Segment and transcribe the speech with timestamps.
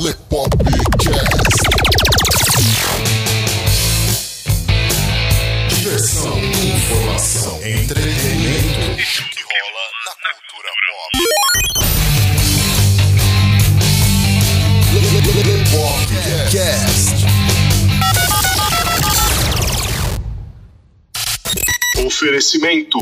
[0.00, 0.78] Lepopcast.
[5.68, 9.00] Diversão, informação, entretenimento.
[9.00, 11.18] Isso que rola na cultura pop.
[15.48, 17.16] Lepopcast.
[22.06, 23.00] Oferecimento.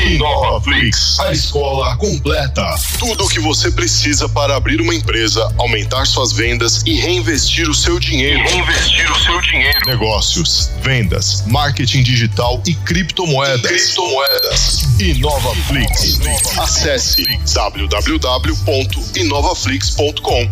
[0.00, 2.74] InovaFlix, a escola completa.
[2.98, 7.74] Tudo o que você precisa para abrir uma empresa, aumentar suas vendas e reinvestir o
[7.74, 8.40] seu dinheiro.
[8.42, 9.78] Reinvestir o seu dinheiro.
[9.86, 13.70] Negócios, vendas, marketing digital e criptomoedas.
[13.70, 15.00] criptomoedas.
[15.00, 16.20] InovaFlix.
[16.58, 20.50] Acesse www.inovaflix.com.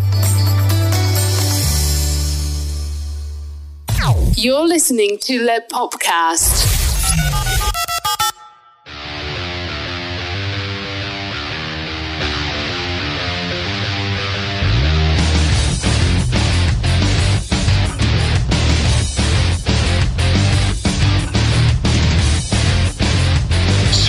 [4.36, 5.60] You're listening to Le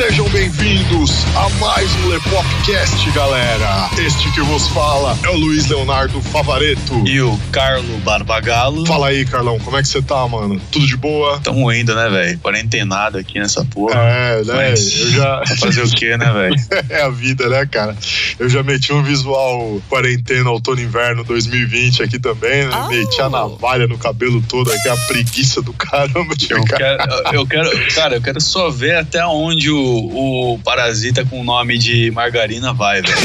[0.10, 0.20] Popcast.
[0.20, 3.90] Sejam bem-vindos a mais um Lepopcast, galera.
[3.98, 7.06] Este que vos fala é o Luiz Leonardo Favareto.
[7.06, 8.86] E o Carlo Barbagalo.
[8.86, 10.58] Fala aí, Carlão, como é que você tá, mano?
[10.72, 11.42] Tudo de boa?
[11.42, 12.40] Tamo indo, né, velho?
[12.40, 14.00] Quarentenado aqui nessa porra.
[14.00, 14.54] É, né?
[14.56, 15.44] Mas Eu já.
[15.60, 16.56] Fazer o quê, né, velho?
[16.90, 17.94] é a vida, né, cara?
[18.40, 22.88] Eu já meti um visual quarentena outono inverno 2020 aqui também, né?
[22.88, 26.78] Meti a navalha no cabelo todo aqui, a preguiça do caramba de Eu ficar.
[26.78, 27.04] quero,
[27.34, 30.29] eu quero, cara, eu quero só ver até onde o, o
[30.64, 33.16] parasita com o nome de margarina vai, velho.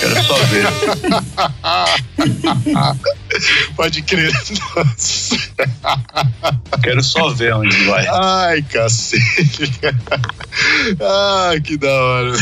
[0.00, 0.66] Quero só ver.
[3.76, 4.32] Pode crer.
[4.76, 5.36] Nossa.
[6.82, 8.06] Quero só ver onde vai.
[8.08, 9.72] Ai, cacete.
[11.00, 12.32] Ai, que da hora.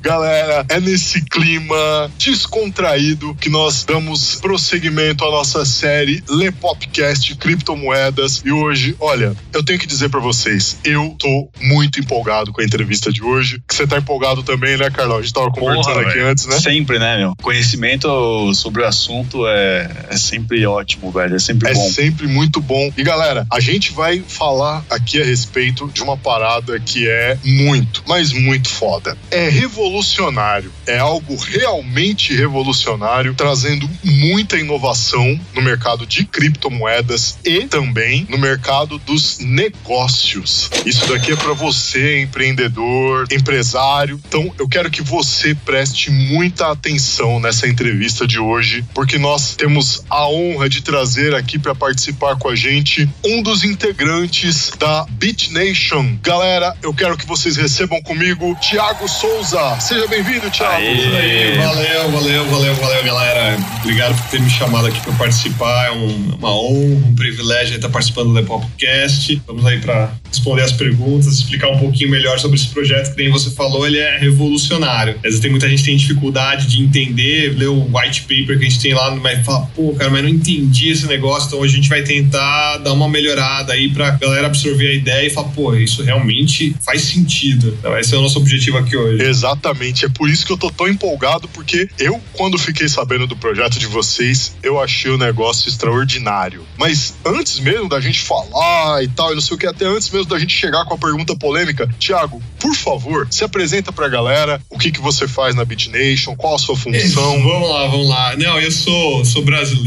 [0.00, 8.42] Galera, é nesse clima descontraído que nós damos prosseguimento à nossa série Le Popcast Criptomoedas.
[8.44, 12.64] E hoje, olha, eu tenho que dizer pra vocês, eu tô muito empolgado com a
[12.64, 13.62] entrevista de hoje.
[13.66, 15.18] Que você tá empolgado também, né, Carlão?
[15.18, 16.30] A gente tava conversando Porra, aqui velho.
[16.30, 16.58] antes, né?
[16.60, 17.34] Sempre, né, meu?
[17.42, 21.36] Conhecimento sobre o assunto é, é sempre ótimo, velho.
[21.36, 21.90] É sempre É bom.
[21.90, 22.92] sempre muito bom.
[22.96, 28.02] E galera, a gente vai falar aqui a respeito de uma parada que é muito,
[28.06, 29.16] mas muito foda.
[29.30, 30.72] É revolucionário.
[30.86, 38.98] É algo realmente revolucionário, trazendo muita inovação no mercado de criptomoedas e também no mercado
[38.98, 40.70] dos negócios.
[40.84, 44.20] Isso daqui é para você, empreendedor, empresário.
[44.26, 50.01] Então, eu quero que você preste muita atenção nessa entrevista de hoje, porque nós temos
[50.08, 55.50] a honra de trazer aqui para participar com a gente um dos integrantes da Beat
[55.50, 56.16] Nation.
[56.22, 59.78] Galera, eu quero que vocês recebam comigo Thiago Souza.
[59.80, 60.74] Seja bem-vindo, Thiago.
[60.76, 61.56] Aê.
[61.56, 63.56] Valeu, valeu, valeu, valeu, galera.
[63.80, 65.86] Obrigado por ter me chamado aqui para participar.
[65.86, 69.40] É um- uma honra, um privilégio estar participando do Lepopcast.
[69.46, 73.30] Vamos aí para responder as perguntas, explicar um pouquinho melhor sobre esse projeto que nem
[73.32, 75.14] você falou, ele é revolucionário.
[75.16, 78.64] Às vezes tem muita gente que tem dificuldade de entender, ler o white paper que
[78.66, 81.74] a gente tem lá, mas fala, pô, cara, mas não entendi esse negócio, então hoje
[81.74, 85.48] a gente vai tentar dar uma melhorada aí pra galera absorver a ideia e falar,
[85.48, 87.76] pô, isso realmente faz sentido.
[87.78, 89.22] Então, esse é o nosso objetivo aqui hoje.
[89.22, 93.36] Exatamente, é por isso que eu tô tão empolgado, porque eu, quando fiquei sabendo do
[93.36, 96.64] projeto de vocês, eu achei o negócio extraordinário.
[96.76, 100.10] Mas antes mesmo da gente falar e tal, e não sei o que, até antes
[100.10, 104.60] mesmo da gente chegar com a pergunta polêmica, Thiago, por favor, se apresenta pra galera
[104.70, 107.42] o que, que você faz na Beat Nation, qual a sua Isso, função.
[107.42, 108.36] vamos lá, vamos lá.
[108.36, 109.81] Não, eu sou, sou brasileiro,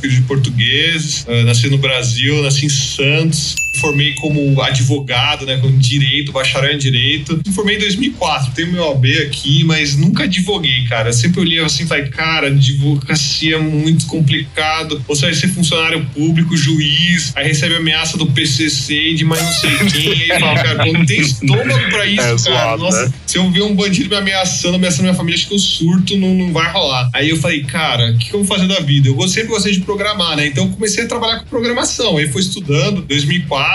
[0.00, 3.65] filho de português, eh, nasci no Brasil, nasci em Santos.
[3.76, 7.40] Formei como advogado, né, com direito, bacharel em direito.
[7.46, 11.12] Me formei em 2004, tenho meu OB aqui, mas nunca advoguei, cara.
[11.12, 15.02] Sempre olhei assim e falei, cara, advocacia é muito complicado.
[15.06, 19.76] Você vai ser funcionário público, juiz, aí recebe ameaça do PCC de mais não sei
[19.90, 20.32] quem.
[20.32, 22.76] Aí fala, cara, não tem estômago pra isso, É cara.
[22.76, 23.12] Nossa, né?
[23.26, 26.34] se eu ver um bandido me ameaçando, ameaçando minha família, acho que eu surto, não,
[26.34, 27.10] não vai rolar.
[27.12, 29.08] Aí eu falei, cara, o que, que eu vou fazer da vida?
[29.08, 30.46] Eu sempre gostei de programar, né?
[30.46, 32.16] Então eu comecei a trabalhar com programação.
[32.16, 33.65] Aí fui estudando, 2004,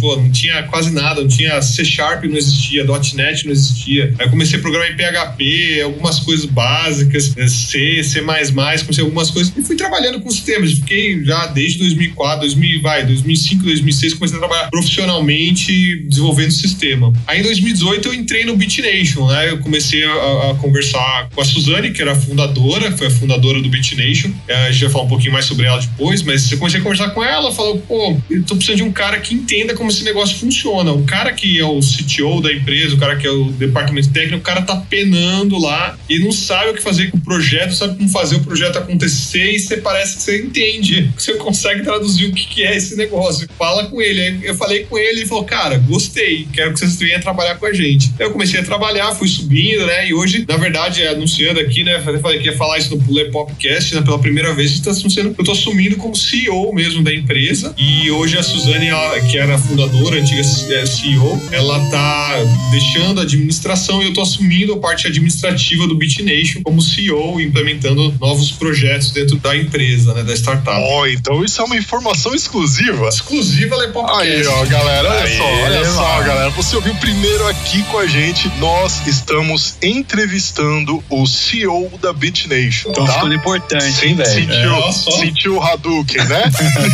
[0.00, 4.14] pô, não tinha quase nada, não tinha C Sharp, não existia, .NET não existia.
[4.18, 9.52] Aí comecei a programar em PHP, algumas coisas básicas, eh, C, C++, comecei algumas coisas
[9.56, 10.72] e fui trabalhando com sistemas.
[10.72, 17.12] Fiquei já desde 2004, 2000, vai, 2005, 2006, comecei a trabalhar profissionalmente desenvolvendo sistema.
[17.26, 19.50] Aí em 2018 eu entrei no BitNation, né?
[19.50, 23.60] Eu comecei a, a conversar com a Suzane, que era a fundadora, foi a fundadora
[23.60, 24.30] do BitNation.
[24.48, 26.82] Eh, A gente vai falar um pouquinho mais sobre ela depois, mas eu comecei a
[26.82, 30.04] conversar com ela, falou, pô, eu tô precisando de um cara que entenda como esse
[30.04, 30.92] negócio funciona.
[30.92, 34.38] O cara que é o CTO da empresa, o cara que é o departamento técnico,
[34.38, 37.96] o cara tá penando lá e não sabe o que fazer com o projeto, sabe
[37.96, 42.34] como fazer o projeto acontecer e você parece que você entende, você consegue traduzir o
[42.34, 43.48] que, que é esse negócio.
[43.58, 44.40] Fala com ele.
[44.42, 47.72] Eu falei com ele e falou: Cara, gostei, quero que vocês venham trabalhar com a
[47.72, 48.12] gente.
[48.18, 50.08] Eu comecei a trabalhar, fui subindo, né?
[50.08, 52.02] E hoje, na verdade, anunciando aqui, né?
[52.06, 54.02] Eu falei que ia falar isso no Pule Popcast, né?
[54.02, 57.74] Pela primeira vez, está anunciando que eu tô assumindo como CEO mesmo da empresa.
[57.78, 62.34] E hoje a Suzane, ela, que era fundadora, antiga é, CEO, ela tá
[62.72, 68.12] deixando a administração e eu tô assumindo a parte administrativa do BitNation como CEO, implementando
[68.20, 70.24] novos projetos dentro da empresa, né?
[70.24, 70.80] Da startup.
[70.82, 73.08] Oh, então isso é uma informação exclusiva.
[73.08, 74.20] Exclusiva Lepopcast.
[74.20, 75.94] Aí, ó, galera, olha Aí, só, olha mano.
[75.94, 76.50] só, galera.
[76.50, 78.50] Você ouviu primeiro aqui com a gente.
[78.58, 82.90] Nós estamos entrevistando o CEO da BitNation.
[82.90, 83.12] Então tá?
[83.12, 84.28] ficando importante, hein, velho?
[84.28, 86.42] Sentiu, é, sentiu o Hadouken, né?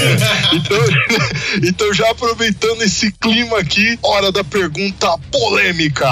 [0.52, 0.78] então,
[1.64, 6.10] então, já aproveitando esse clima aqui, hora da pergunta polêmica.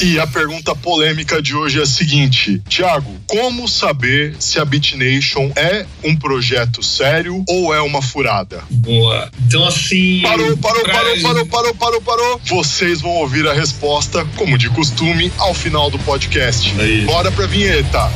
[0.00, 5.50] E a pergunta polêmica de hoje é a seguinte: Tiago, como saber se a BitNation
[5.54, 8.62] é um projeto sério ou é uma furada?
[8.70, 9.30] Boa.
[9.46, 10.20] Então, assim.
[10.22, 10.92] Parou, parou, pra...
[10.92, 12.40] parou, parou, parou, parou, parou.
[12.44, 16.74] Vocês vão ouvir a resposta, como de costume, ao final do podcast.
[16.80, 17.04] Aí.
[17.04, 18.10] Bora pra vinheta.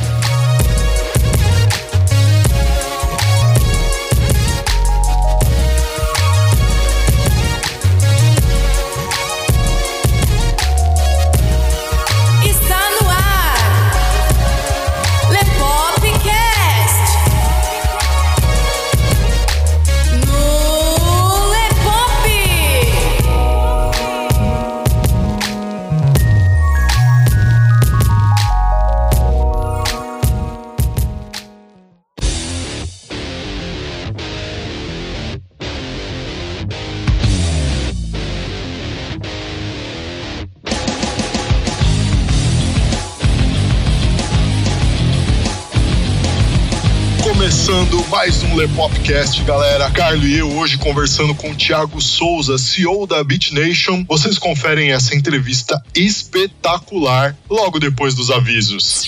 [48.57, 49.89] Um Lepopcast, galera.
[49.91, 54.03] Carlos e eu hoje conversando com o Thiago Souza, CEO da BitNation.
[54.07, 59.07] Vocês conferem essa entrevista espetacular logo depois dos avisos.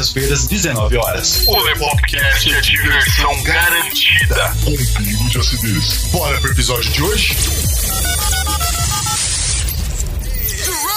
[0.01, 1.43] terças-feiras, 19 horas.
[1.47, 4.55] O Lepopcast é diversão garantida.
[4.63, 6.09] Com pingo de acidez.
[6.11, 7.35] Bora pro episódio de hoje?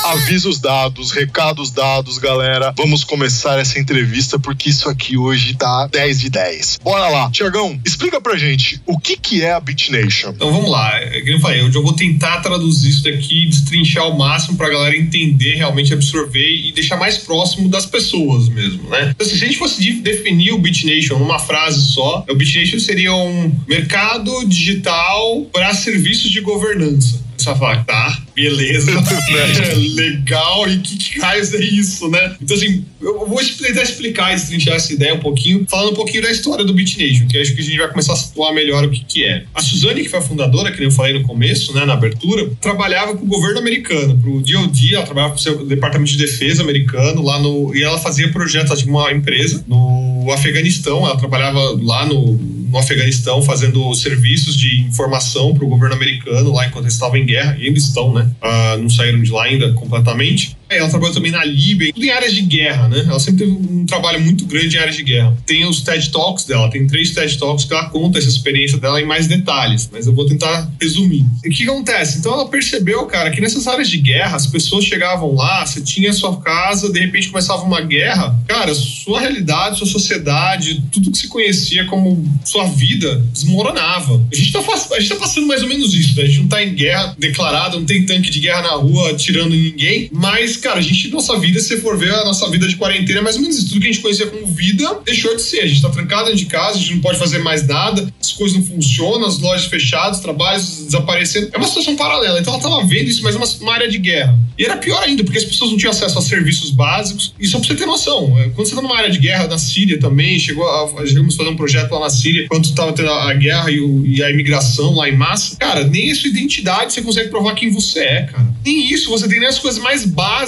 [0.04, 2.74] Avisos dados, recados dados, galera.
[2.76, 6.80] Vamos começar essa entrevista porque isso aqui hoje tá 10 de 10.
[6.84, 7.30] Bora lá.
[7.30, 10.30] Tiagão, explica pra gente o que que é a BitNation.
[10.30, 11.00] Então vamos lá.
[11.00, 15.54] É eu falei, eu vou tentar traduzir isso daqui, destrinchar ao máximo pra galera entender,
[15.54, 19.12] realmente absorver e deixar mais próximo das pessoas mesmo, né?
[19.14, 23.14] Então, assim, se a gente fosse definir o BitNation numa frase só, o BitNation seria
[23.14, 27.23] um mercado digital para serviços de governança.
[27.44, 32.36] Vai falar, tá, beleza, é, legal, e que, que raios é isso, né?
[32.40, 36.30] Então, assim, eu vou tentar explicar, destrinchar essa ideia um pouquinho, falando um pouquinho da
[36.30, 39.04] história do BitNation, que acho que a gente vai começar a situar melhor o que,
[39.04, 39.44] que é.
[39.54, 43.16] A Suzane, que foi a fundadora, que eu falei no começo, né, na abertura, trabalhava
[43.16, 47.38] com o governo americano, pro DoD, ela trabalhava com o Departamento de Defesa americano, lá
[47.38, 47.74] no.
[47.74, 53.40] E ela fazia projetos de uma empresa no Afeganistão, ela trabalhava lá no no Afeganistão
[53.40, 57.68] fazendo serviços de informação para o governo americano lá enquanto eles estavam em guerra, e
[57.68, 58.28] ainda estão, né?
[58.42, 60.56] Uh, não saíram de lá ainda completamente.
[60.74, 63.04] É, ela trabalhou também na Líbia, tudo em áreas de guerra, né?
[63.06, 65.36] Ela sempre teve um trabalho muito grande em áreas de guerra.
[65.46, 69.00] Tem os TED Talks dela, tem três TED Talks que ela conta essa experiência dela
[69.00, 71.24] em mais detalhes, mas eu vou tentar resumir.
[71.44, 72.18] E o que acontece?
[72.18, 76.12] Então ela percebeu, cara, que nessas áreas de guerra, as pessoas chegavam lá, você tinha
[76.12, 81.28] sua casa, de repente começava uma guerra, cara, sua realidade, sua sociedade, tudo que se
[81.28, 84.20] conhecia como sua vida desmoronava.
[84.32, 86.24] A gente tá, a gente tá passando mais ou menos isso, né?
[86.24, 89.54] A gente não tá em guerra declarada, não tem tanque de guerra na rua atirando
[89.54, 92.66] em ninguém, mas cara, a gente, nossa vida, se você for ver a nossa vida
[92.66, 93.62] de quarentena, é mais ou menos.
[93.64, 95.60] Tudo que a gente conhecia como vida deixou de ser.
[95.60, 98.32] A gente tá trancado dentro de casa, a gente não pode fazer mais nada, as
[98.32, 101.50] coisas não funcionam, as lojas fechadas, trabalhos desaparecendo.
[101.52, 102.40] É uma situação paralela.
[102.40, 104.38] Então ela tava vendo isso, mas uma, uma área de guerra.
[104.58, 107.34] E era pior ainda, porque as pessoas não tinham acesso a serviços básicos.
[107.38, 109.58] E só pra você ter noção, é, quando você tá numa área de guerra, na
[109.58, 113.10] Síria também, chegou a, chegamos a fazer um projeto lá na Síria, quando tava tendo
[113.10, 116.92] a guerra e, o, e a imigração lá em massa, cara, nem a sua identidade
[116.92, 118.54] você consegue provar quem você é, cara.
[118.64, 120.43] Nem isso, você tem nem as coisas mais básicas.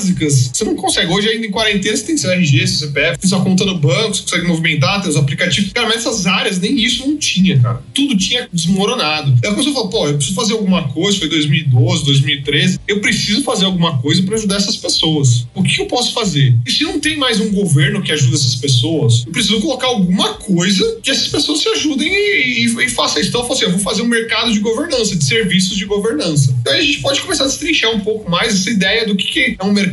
[0.52, 1.12] Você não consegue.
[1.12, 4.22] Hoje, ainda em quarentena, você tem seu RG, seu CPF, sua conta no banco, você
[4.22, 5.72] consegue movimentar, tem os aplicativos.
[5.72, 7.82] Cara, mas essas áreas, nem isso não tinha, cara.
[7.94, 9.36] Tudo tinha desmoronado.
[9.42, 13.42] Aí a pessoa falou, pô, eu preciso fazer alguma coisa, foi 2012, 2013, eu preciso
[13.42, 15.46] fazer alguma coisa para ajudar essas pessoas.
[15.54, 16.54] O que eu posso fazer?
[16.66, 20.34] E se não tem mais um governo que ajuda essas pessoas, eu preciso colocar alguma
[20.34, 23.30] coisa que essas pessoas se ajudem e, e, e façam isso.
[23.30, 26.54] Então eu assim, eu vou fazer um mercado de governança, de serviços de governança.
[26.60, 29.64] Então a gente pode começar a destrinchar um pouco mais essa ideia do que é
[29.64, 29.85] um mercado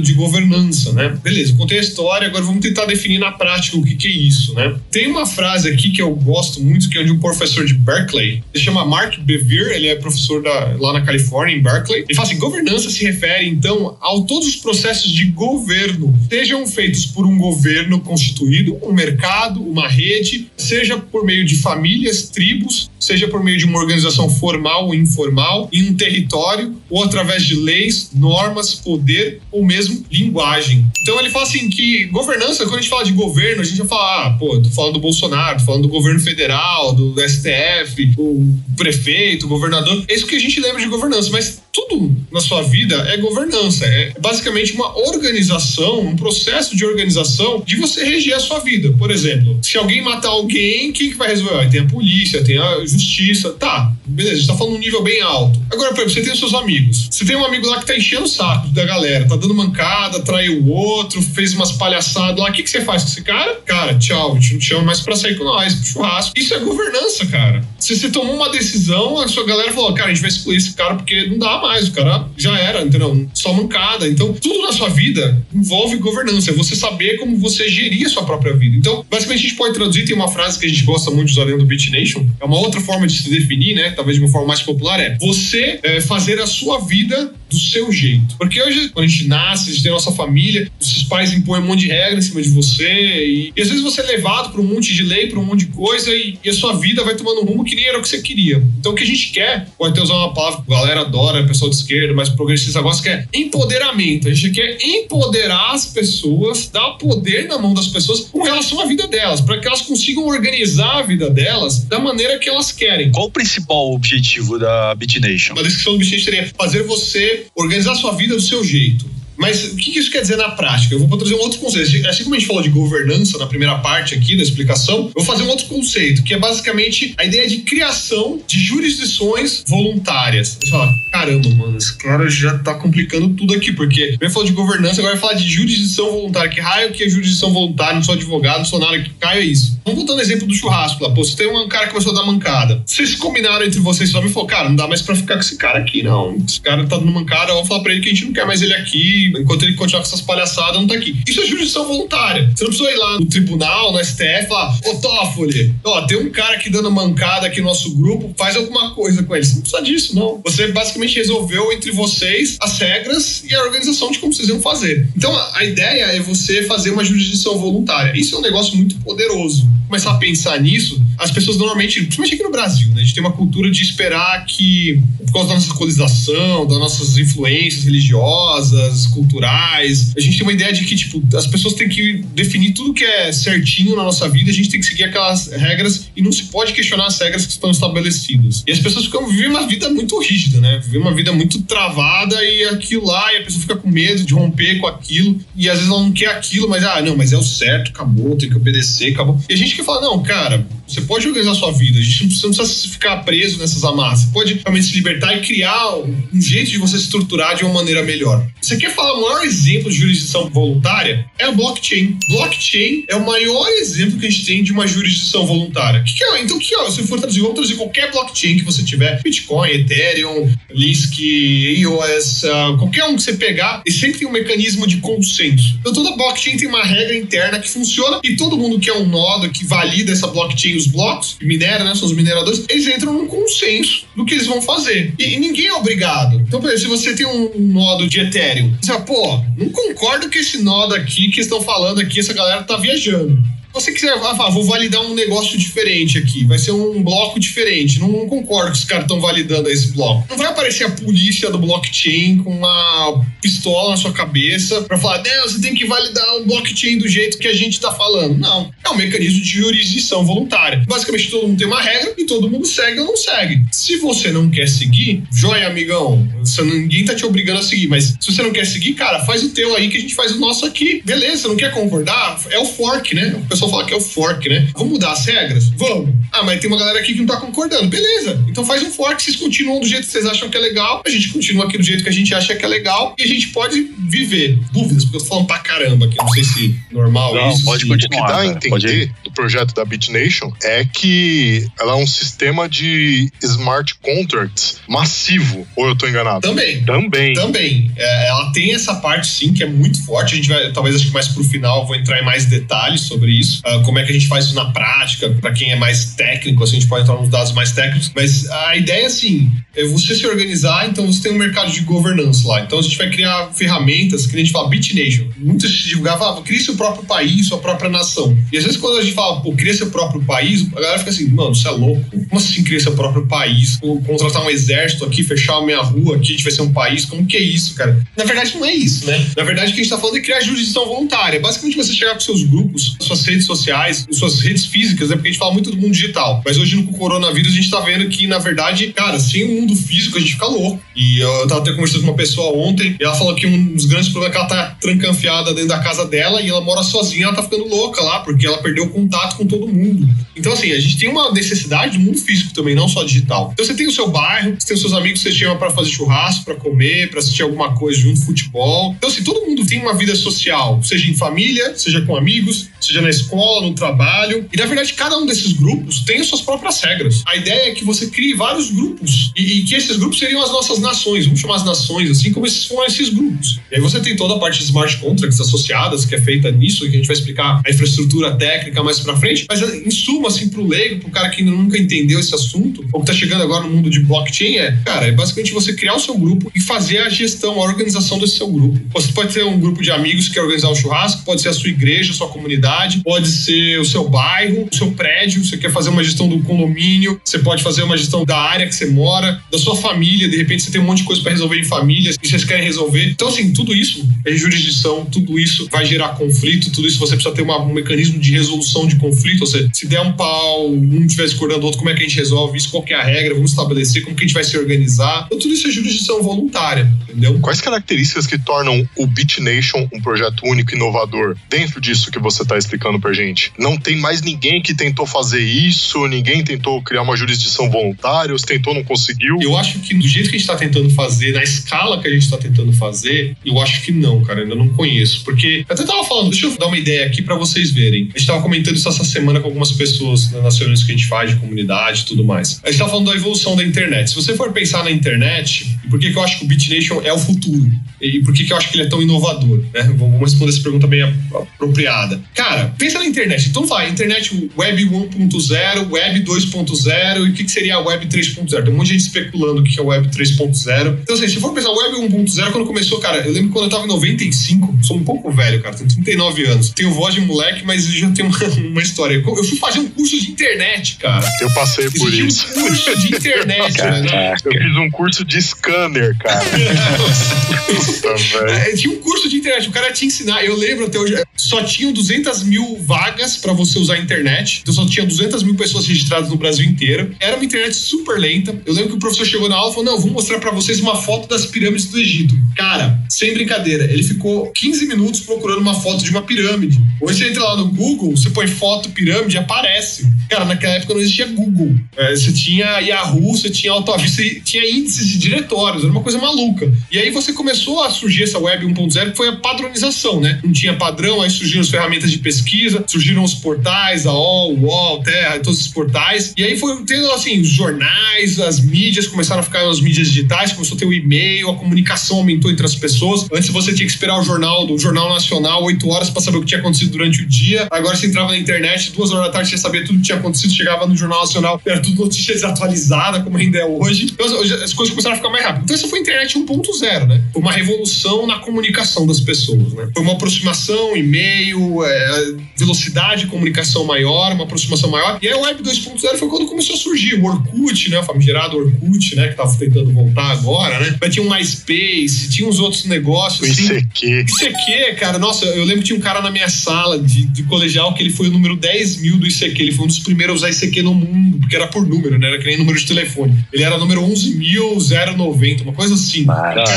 [0.00, 1.16] de governança, né?
[1.22, 4.54] Beleza, contei a história, agora vamos tentar definir na prática o que, que é isso,
[4.54, 4.74] né?
[4.90, 8.42] Tem uma frase aqui que eu gosto muito, que é de um professor de Berkeley,
[8.52, 12.04] ele chama Mark Bevere, ele é professor da, lá na Califórnia, em Berkeley.
[12.08, 17.06] Ele fala assim: governança se refere, então, a todos os processos de governo, sejam feitos
[17.06, 23.28] por um governo constituído, um mercado, uma rede, seja por meio de famílias, tribos, seja
[23.28, 28.10] por meio de uma organização formal ou informal, em um território, ou através de leis,
[28.14, 30.86] normas, poder ou mesmo linguagem.
[31.02, 33.88] Então ele fala assim que governança, quando a gente fala de governo, a gente vai
[33.88, 38.56] falar, ah, pô, tô falando do Bolsonaro, tô falando do governo federal, do STF, o
[38.76, 40.04] prefeito, o governador.
[40.08, 43.86] É isso que a gente lembra de governança, mas tudo na sua vida é governança.
[43.86, 48.92] É basicamente uma organização, um processo de organização de você reger a sua vida.
[48.98, 51.68] Por exemplo, se alguém matar alguém, quem que vai resolver?
[51.70, 53.50] Tem a polícia, tem a justiça.
[53.50, 55.60] Tá, beleza, a gente tá falando um nível bem alto.
[55.70, 57.08] Agora, por exemplo, você tem os seus amigos.
[57.10, 60.20] Você tem um amigo lá que tá enchendo o saco da galera, tá dando mancada,
[60.20, 62.50] traiu o outro, fez umas palhaçadas lá.
[62.50, 63.60] O que, que você faz com esse cara?
[63.64, 66.32] Cara, tchau, a gente não te chama mais pra sair com nós, pro churrasco.
[66.36, 67.62] Isso é governança, cara.
[67.78, 70.74] Se você tomou uma decisão, a sua galera falou, cara, a gente vai excluir esse
[70.74, 73.28] cara porque não dá mais, o cara já era, entendeu?
[73.34, 74.08] Só mancada.
[74.08, 78.24] Então, tudo na sua vida envolve governança, é você saber como você gerir a sua
[78.24, 78.76] própria vida.
[78.76, 81.32] Então, basicamente, a gente pode traduzir, tem uma frase que a gente gosta muito de
[81.32, 83.90] usar dentro do Beat Nation, é uma outra forma de se definir, né?
[83.90, 87.90] Talvez de uma forma mais popular, é você é, fazer a sua vida do seu
[87.92, 88.36] jeito.
[88.36, 91.32] Porque hoje, quando a gente nasce, a gente tem a nossa família, os seus pais
[91.32, 94.04] impõem um monte de regra em cima de você, e, e às vezes você é
[94.04, 96.76] levado para um monte de lei, para um monte de coisa, e, e, a sua
[96.76, 98.62] vida vai tomando um rumo que nem era o que você queria.
[98.78, 101.46] Então o que a gente quer, pode até usar uma palavra que a galera adora,
[101.46, 104.28] pessoal de esquerda, mais progressista gosta, que é empoderamento.
[104.28, 108.86] A gente quer empoderar as pessoas, dar poder na mão das pessoas com relação à
[108.86, 113.10] vida delas, para que elas consigam organizar a vida delas da maneira que elas querem.
[113.10, 115.54] Qual o principal objetivo da BitNation?
[115.58, 119.17] A descrição do BitNation seria fazer você organizar sua vida do seu jeito.
[119.38, 120.94] Mas o que isso quer dizer na prática?
[120.94, 122.06] Eu vou trazer um outro conceito.
[122.08, 125.24] Assim como a gente falou de governança na primeira parte aqui da explicação, eu vou
[125.24, 130.58] fazer um outro conceito, que é basicamente a ideia de criação de jurisdições voluntárias.
[130.60, 134.54] Você fala, caramba, mano, esse cara já tá complicando tudo aqui, porque primeiro falou de
[134.54, 136.50] governança, agora vai falar de jurisdição voluntária.
[136.50, 137.94] Que raio que é jurisdição voluntária?
[137.94, 139.78] Não sou advogado, não sou nada, que caio é isso.
[139.84, 141.10] Vamos voltar no exemplo do churrasco lá.
[141.10, 142.82] Pô, você tem um cara que começou a dar mancada.
[142.84, 145.56] Vocês combinaram entre vocês só me falou, cara, não dá mais pra ficar com esse
[145.56, 146.36] cara aqui, não.
[146.46, 148.44] Esse cara tá dando mancada, eu vou falar pra ele que a gente não quer
[148.44, 151.20] mais ele aqui enquanto ele continuar com essas palhaçadas, não tá aqui.
[151.26, 152.50] Isso é jurisdição voluntária.
[152.54, 156.30] Você não precisa ir lá no tribunal, no STF, falar, ô Toffoli, ó, tem um
[156.30, 159.44] cara aqui dando mancada aqui no nosso grupo, faz alguma coisa com ele.
[159.44, 160.40] Você não precisa disso, não.
[160.44, 165.08] Você basicamente resolveu entre vocês as regras e a organização de como vocês iam fazer.
[165.16, 168.18] Então, a ideia é você fazer uma jurisdição voluntária.
[168.18, 169.68] Isso é um negócio muito poderoso.
[169.88, 173.22] Começar a pensar nisso, as pessoas normalmente, principalmente aqui no Brasil, né, a gente tem
[173.22, 180.12] uma cultura de esperar que, por causa da nossa colonização, das nossas influências religiosas, culturais.
[180.16, 183.04] A gente tem uma ideia de que, tipo, as pessoas têm que definir tudo que
[183.04, 186.44] é certinho na nossa vida, a gente tem que seguir aquelas regras e não se
[186.44, 188.62] pode questionar as regras que estão estabelecidas.
[188.66, 190.80] E as pessoas ficam vivendo uma vida muito rígida, né?
[190.84, 194.34] Vivem uma vida muito travada e aquilo lá, e a pessoa fica com medo de
[194.34, 197.36] romper com aquilo, e às vezes ela não quer aquilo, mas, ah, não, mas é
[197.36, 199.40] o certo, acabou, tem que obedecer, acabou.
[199.48, 202.28] E a gente que fala, não, cara, você pode organizar sua vida, a gente não
[202.28, 206.40] precisa, não precisa ficar preso nessas amarras, você pode realmente se libertar e criar um
[206.40, 208.46] jeito de você se estruturar de uma maneira melhor.
[208.60, 211.26] Você quer falar o maior exemplo de jurisdição voluntária?
[211.38, 212.18] É a blockchain.
[212.28, 216.02] Blockchain é o maior exemplo que a gente tem de uma jurisdição voluntária.
[216.02, 216.42] Que que é?
[216.42, 216.90] Então, que é?
[216.90, 222.78] se for traduzir, vamos traduzir qualquer blockchain que você tiver, Bitcoin, Ethereum, Lisk, EOS, uh,
[222.78, 225.76] qualquer um que você pegar, e sempre tem um mecanismo de consenso.
[225.80, 229.06] Então, toda blockchain tem uma regra interna que funciona e todo mundo que é um
[229.06, 231.94] nodo que valida essa blockchain os blocos, minera, né?
[231.94, 235.14] São os mineradores, eles entram num consenso do que eles vão fazer.
[235.18, 236.40] E, e ninguém é obrigado.
[236.40, 239.70] Então, por exemplo, se você tem um, um nodo de Ethereum, você fala, pô, não
[239.70, 244.12] concordo com esse nodo aqui que estão falando aqui, essa galera tá viajando você quiser,
[244.12, 248.00] ah, vou validar um negócio diferente aqui, vai ser um bloco diferente.
[248.00, 250.26] Não, não concordo que os caras estão validando esse bloco.
[250.28, 255.22] Não vai aparecer a polícia do blockchain com uma pistola na sua cabeça para falar,
[255.22, 258.38] não, você tem que validar o blockchain do jeito que a gente está falando.
[258.38, 258.70] Não.
[258.84, 260.84] É um mecanismo de jurisdição voluntária.
[260.86, 263.64] Basicamente, todo mundo tem uma regra e todo mundo segue ou não segue.
[263.72, 266.26] Se você não quer seguir, joia, amigão.
[266.40, 269.42] Você, ninguém tá te obrigando a seguir, mas se você não quer seguir, cara, faz
[269.42, 271.02] o teu aí que a gente faz o nosso aqui.
[271.04, 272.40] Beleza, não quer concordar?
[272.50, 273.34] É o fork, né?
[273.44, 274.68] O pessoal falar que é o fork, né?
[274.74, 275.68] Vamos mudar as regras?
[275.76, 276.14] Vamos.
[276.32, 277.88] Ah, mas tem uma galera aqui que não tá concordando.
[277.88, 278.44] Beleza.
[278.48, 281.10] Então faz um fork, vocês continuam do jeito que vocês acham que é legal, a
[281.10, 283.48] gente continua aqui do jeito que a gente acha que é legal e a gente
[283.48, 284.58] pode viver.
[284.72, 287.64] Dúvidas, porque eu tô falando pra caramba aqui, não sei se normal não, isso.
[287.64, 288.22] Pode continuar.
[288.22, 292.68] O que dá a entender do projeto da BitNation é que ela é um sistema
[292.68, 296.40] de smart contracts massivo, ou eu tô enganado?
[296.40, 296.84] Também.
[296.84, 297.32] Também.
[297.32, 297.90] Também.
[297.96, 300.34] É, ela tem essa parte, sim, que é muito forte.
[300.34, 303.32] A gente vai, talvez, acho que mais pro final, vou entrar em mais detalhes sobre
[303.32, 306.14] isso uh, como é que a gente faz isso na prática, para quem é mais
[306.14, 309.84] técnico, assim, a gente pode entrar nos dados mais técnicos, mas a ideia, assim, é
[309.84, 312.60] você se organizar, então você tem um mercado de governança lá.
[312.60, 315.26] Então a gente vai criar ferramentas, que a gente fala BitNation.
[315.36, 318.36] Muitos divulgavam, ah, cria seu próprio país, sua própria nação.
[318.52, 321.10] E às vezes quando a gente fala, pô, cria seu próprio país, a galera fica
[321.10, 322.10] assim, mano, você é louco.
[322.10, 323.78] Como assim cria seu próprio país?
[323.80, 326.72] Ou contratar um exército aqui, fechar a minha rua aqui, a gente vai ser um
[326.72, 327.04] país?
[327.04, 328.04] Como que é isso, cara?
[328.16, 329.26] Na verdade, não é isso, né?
[329.36, 331.38] Na verdade, o que a gente tá falando é criar jurisdição voluntária.
[331.38, 335.16] Basicamente, você chegar com seus grupos, suas redes sociais, suas redes físicas, né?
[335.16, 336.42] Porque a gente fala muito do mundo digital.
[336.44, 339.60] Mas hoje, com o coronavírus, a gente tá vendo que, na verdade, cara, sem o
[339.60, 340.82] mundo físico, a gente fica louco.
[340.94, 343.86] E eu tava até conversando com uma pessoa ontem, e ela falou que um dos
[343.86, 347.26] grandes problemas é que ela tá trancanfiada dentro da casa dela e ela mora sozinha,
[347.26, 350.08] ela tá ficando louca lá, porque ela perdeu o contato com todo mundo.
[350.36, 353.50] Então, assim, a gente tem uma necessidade do mundo físico também, não só digital.
[353.52, 355.70] Então, você tem o seu bairro, você tem os seus amigos que você chama para
[355.70, 358.94] fazer churrasco, para comer, para assistir alguma coisa junto, futebol.
[358.96, 363.00] Então, assim, todo mundo tem uma vida social, seja em família, seja com amigos, seja
[363.00, 364.46] na escola, no trabalho.
[364.52, 367.22] E, na verdade, cada um desses grupos tem as suas próprias regras.
[367.26, 370.50] A ideia é que você crie vários grupos e, e que esses grupos seriam as
[370.50, 373.60] nossas nações, vamos chamar as nações assim, como esses são esses grupos.
[373.70, 376.80] E aí você tem toda a parte de smart contracts associadas, que é feita nisso,
[376.80, 380.48] que a gente vai explicar a infraestrutura técnica mais pra frente, mas em suma, assim,
[380.48, 383.70] pro leigo, pro cara que nunca entendeu esse assunto, ou que tá chegando agora no
[383.70, 387.08] mundo de blockchain, é, cara, é basicamente você criar o seu grupo e fazer a
[387.08, 388.78] gestão, a organização desse seu grupo.
[388.92, 391.52] Você pode ter um grupo de amigos que quer organizar um churrasco, pode ser a
[391.52, 395.70] sua igreja, a sua comunidade, pode ser o seu bairro, o seu prédio, você quer
[395.72, 399.42] fazer uma gestão do condomínio, você pode fazer uma gestão da área que você mora,
[399.50, 402.14] da sua família, de repente você tem um monte de coisa para resolver em família
[402.22, 403.10] e vocês querem resolver.
[403.10, 407.34] Então, assim, tudo isso é jurisdição, tudo isso vai gerar conflito, tudo isso você precisa
[407.34, 411.04] ter uma, um mecanismo de resolução de conflito, ou seja, se der um pau, um
[411.04, 413.34] estiver discordando do outro, como é que a gente resolve isso, qual é a regra,
[413.34, 415.24] vamos estabelecer, como que a gente vai se organizar.
[415.26, 417.38] Então, tudo isso é jurisdição voluntária, entendeu?
[417.40, 422.42] Quais características que tornam o BitNation um projeto único e inovador dentro disso que você
[422.42, 423.52] está explicando pra gente?
[423.58, 428.38] Não tem mais ninguém que tentou fazer isso, ninguém tentou criar uma jurisdição voluntária, ou
[428.38, 429.38] se tentou, não conseguiu?
[429.40, 432.10] Eu acho que do jeito que a gente está tentando fazer, na escala que a
[432.10, 435.24] gente está tentando fazer, eu acho que não, cara, ainda não conheço.
[435.24, 438.10] Porque eu até tava falando, deixa eu dar uma ideia aqui para vocês verem.
[438.14, 440.96] A gente tava comentando isso essa semana com algumas pessoas né, nas reuniões que a
[440.96, 442.60] gente faz de comunidade e tudo mais.
[442.62, 444.10] A gente tava falando da evolução da internet.
[444.10, 447.12] Se você for pensar na internet, por que, que eu acho que o BitNation é
[447.12, 447.70] o futuro?
[448.00, 449.60] E por que, que eu acho que ele é tão inovador?
[449.72, 449.82] Né?
[449.96, 452.20] Vamos responder essa pergunta bem apropriada.
[452.34, 453.48] Cara, pensa na internet.
[453.48, 458.64] Então vai, internet web 1.0, web 2.0 e o que, que seria a web 3.0?
[458.64, 460.98] Tem um monte de gente especulando o que é a web 3.0.
[461.02, 463.84] Então, assim, se for pensar web 1.0, quando começou, cara, eu lembro quando eu tava
[463.84, 466.70] em 95, sou um pouco velho, cara, tenho 39 anos.
[466.70, 469.14] Tenho voz de moleque, mas já tenho uma, uma história.
[469.14, 471.26] Eu fui fazer um curso de internet, cara.
[471.40, 472.46] Eu passei por Existia isso.
[472.58, 474.34] Um curso de internet, né?
[474.44, 476.44] Eu fiz um curso de scanner, cara.
[477.66, 478.50] Puta, velho.
[478.50, 480.44] É, tinha um curso de internet, o cara te ensinar.
[480.44, 484.60] Eu lembro até hoje, só tinham 200 mil vagas pra você usar a internet.
[484.62, 487.14] Então só tinha 200 mil pessoas registradas no Brasil inteiro.
[487.20, 488.58] Era uma internet super lenta.
[488.64, 490.80] Eu lembro que o professor chegou na aula e falou: Não, vou mostrar pra vocês
[490.80, 492.34] uma foto das pirâmides do Egito.
[492.56, 496.80] Cara, sem brincadeira, ele ficou 15 minutos procurando uma foto de uma pirâmide.
[497.00, 500.08] Hoje você entra lá no Google, você põe foto pirâmide aparece.
[500.28, 501.74] Cara, naquela época não existia Google.
[501.96, 506.18] É, você tinha Yahoo, você tinha AutoVista, você tinha índices de diretórios, era uma coisa
[506.18, 506.72] maluca.
[506.90, 510.40] E aí você começou a surgir essa web 1.0, que foi a padronização, né?
[510.42, 514.58] Não tinha padrão, aí surgiram as ferramentas de pesquisa, pesquisa, surgiram os portais, a UOL,
[514.58, 516.32] UOL, Terra, todos os portais.
[516.36, 520.52] E aí foi tendo, assim, os jornais, as mídias começaram a ficar nas mídias digitais,
[520.52, 523.26] começou a ter o e-mail, a comunicação aumentou entre as pessoas.
[523.32, 526.40] Antes você tinha que esperar o jornal do Jornal Nacional oito horas para saber o
[526.40, 527.68] que tinha acontecido durante o dia.
[527.70, 530.52] Agora você entrava na internet, duas horas da tarde, você sabia tudo que tinha acontecido,
[530.52, 534.04] chegava no Jornal Nacional, era tudo notícia desatualizada, como ainda é hoje.
[534.04, 535.64] Então as coisas começaram a ficar mais rápido.
[535.64, 537.22] Então essa foi a internet 1.0, né?
[537.32, 539.88] Foi uma revolução na comunicação das pessoas, né?
[539.94, 545.18] Foi uma aproximação, e-mail, é, velocidade de comunicação maior, uma aproximação maior.
[545.22, 547.98] E aí o Web 2.0 foi quando começou a surgir o Orkut, né?
[547.98, 549.28] O famigerado Orkut, né?
[549.28, 550.96] Que tava tentando voltar agora, né?
[551.00, 553.48] Mas tinha um MySpace, tinha uns outros negócios.
[553.48, 553.76] O assim.
[553.78, 554.24] ICQ.
[554.28, 557.94] ICQ, cara, nossa, eu lembro que tinha um cara na minha sala de, de colegial
[557.94, 559.62] que ele foi o número 10 mil do ICQ.
[559.62, 562.28] Ele foi um dos primeiros a usar ICQ no mundo, porque era por número, né?
[562.28, 563.34] Era que nem número de telefone.
[563.52, 566.26] Ele era número 11.090, uma coisa assim.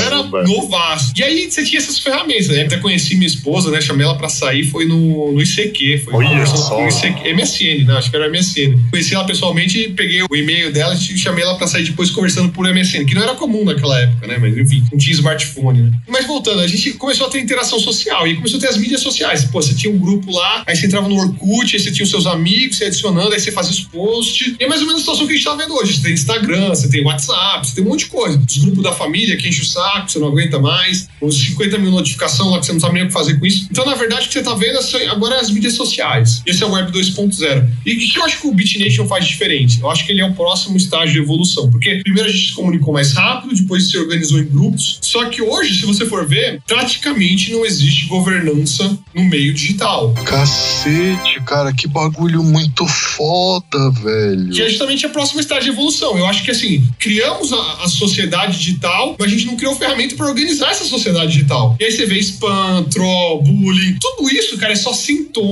[0.05, 1.13] Era novaço.
[1.17, 2.61] E aí você tinha essas ferramentas, né?
[2.61, 3.81] Eu até conheci minha esposa, né?
[3.81, 5.70] Chamei ela pra sair, foi no, no ICQ.
[5.99, 6.79] Foi Olha só.
[6.81, 7.97] MSN, né?
[7.97, 8.89] Acho que era MSN.
[8.89, 12.67] Conheci ela pessoalmente, peguei o e-mail dela e chamei ela pra sair depois conversando por
[12.67, 14.37] MSN, que não era comum naquela época, né?
[14.39, 15.91] Mas enfim, não tinha smartphone, né?
[16.07, 19.01] Mas voltando, a gente começou a ter interação social e começou a ter as mídias
[19.01, 19.45] sociais.
[19.45, 22.09] Pô, você tinha um grupo lá, aí você entrava no Orkut, aí você tinha os
[22.09, 24.55] seus amigos, você adicionando, aí você fazia os posts.
[24.59, 25.95] E é mais ou menos a situação que a gente tá vendo hoje.
[25.95, 28.41] Você tem Instagram, você tem WhatsApp, você tem um monte de coisa.
[28.47, 31.07] Os grupos da família que enche o saco, você não aguenta mais.
[31.21, 33.67] Os 50 mil notificações lá que você não sabe nem o que fazer com isso.
[33.69, 36.41] Então, na verdade, o que você tá vendo é agora é as mídias sociais.
[36.45, 37.69] Esse é o Web 2.0.
[37.85, 39.79] E o que eu acho que o BitNation faz diferente?
[39.79, 41.69] Eu acho que ele é o próximo estágio de evolução.
[41.69, 44.99] Porque primeiro a gente se comunicou mais rápido, depois se organizou em grupos.
[45.01, 50.13] Só que hoje, se você for ver, praticamente não existe governança no meio digital.
[50.25, 54.49] Cacete, cara, que bagulho muito foda, velho.
[54.51, 56.17] Que é justamente a próxima estágio de evolução.
[56.17, 60.15] Eu acho que assim, criamos a, a sociedade digital, mas a gente não criou ferramenta
[60.15, 61.75] para organizar essa sociedade digital.
[61.79, 65.50] E aí você vê spam, troll, bullying, tudo isso, cara, é só sintoma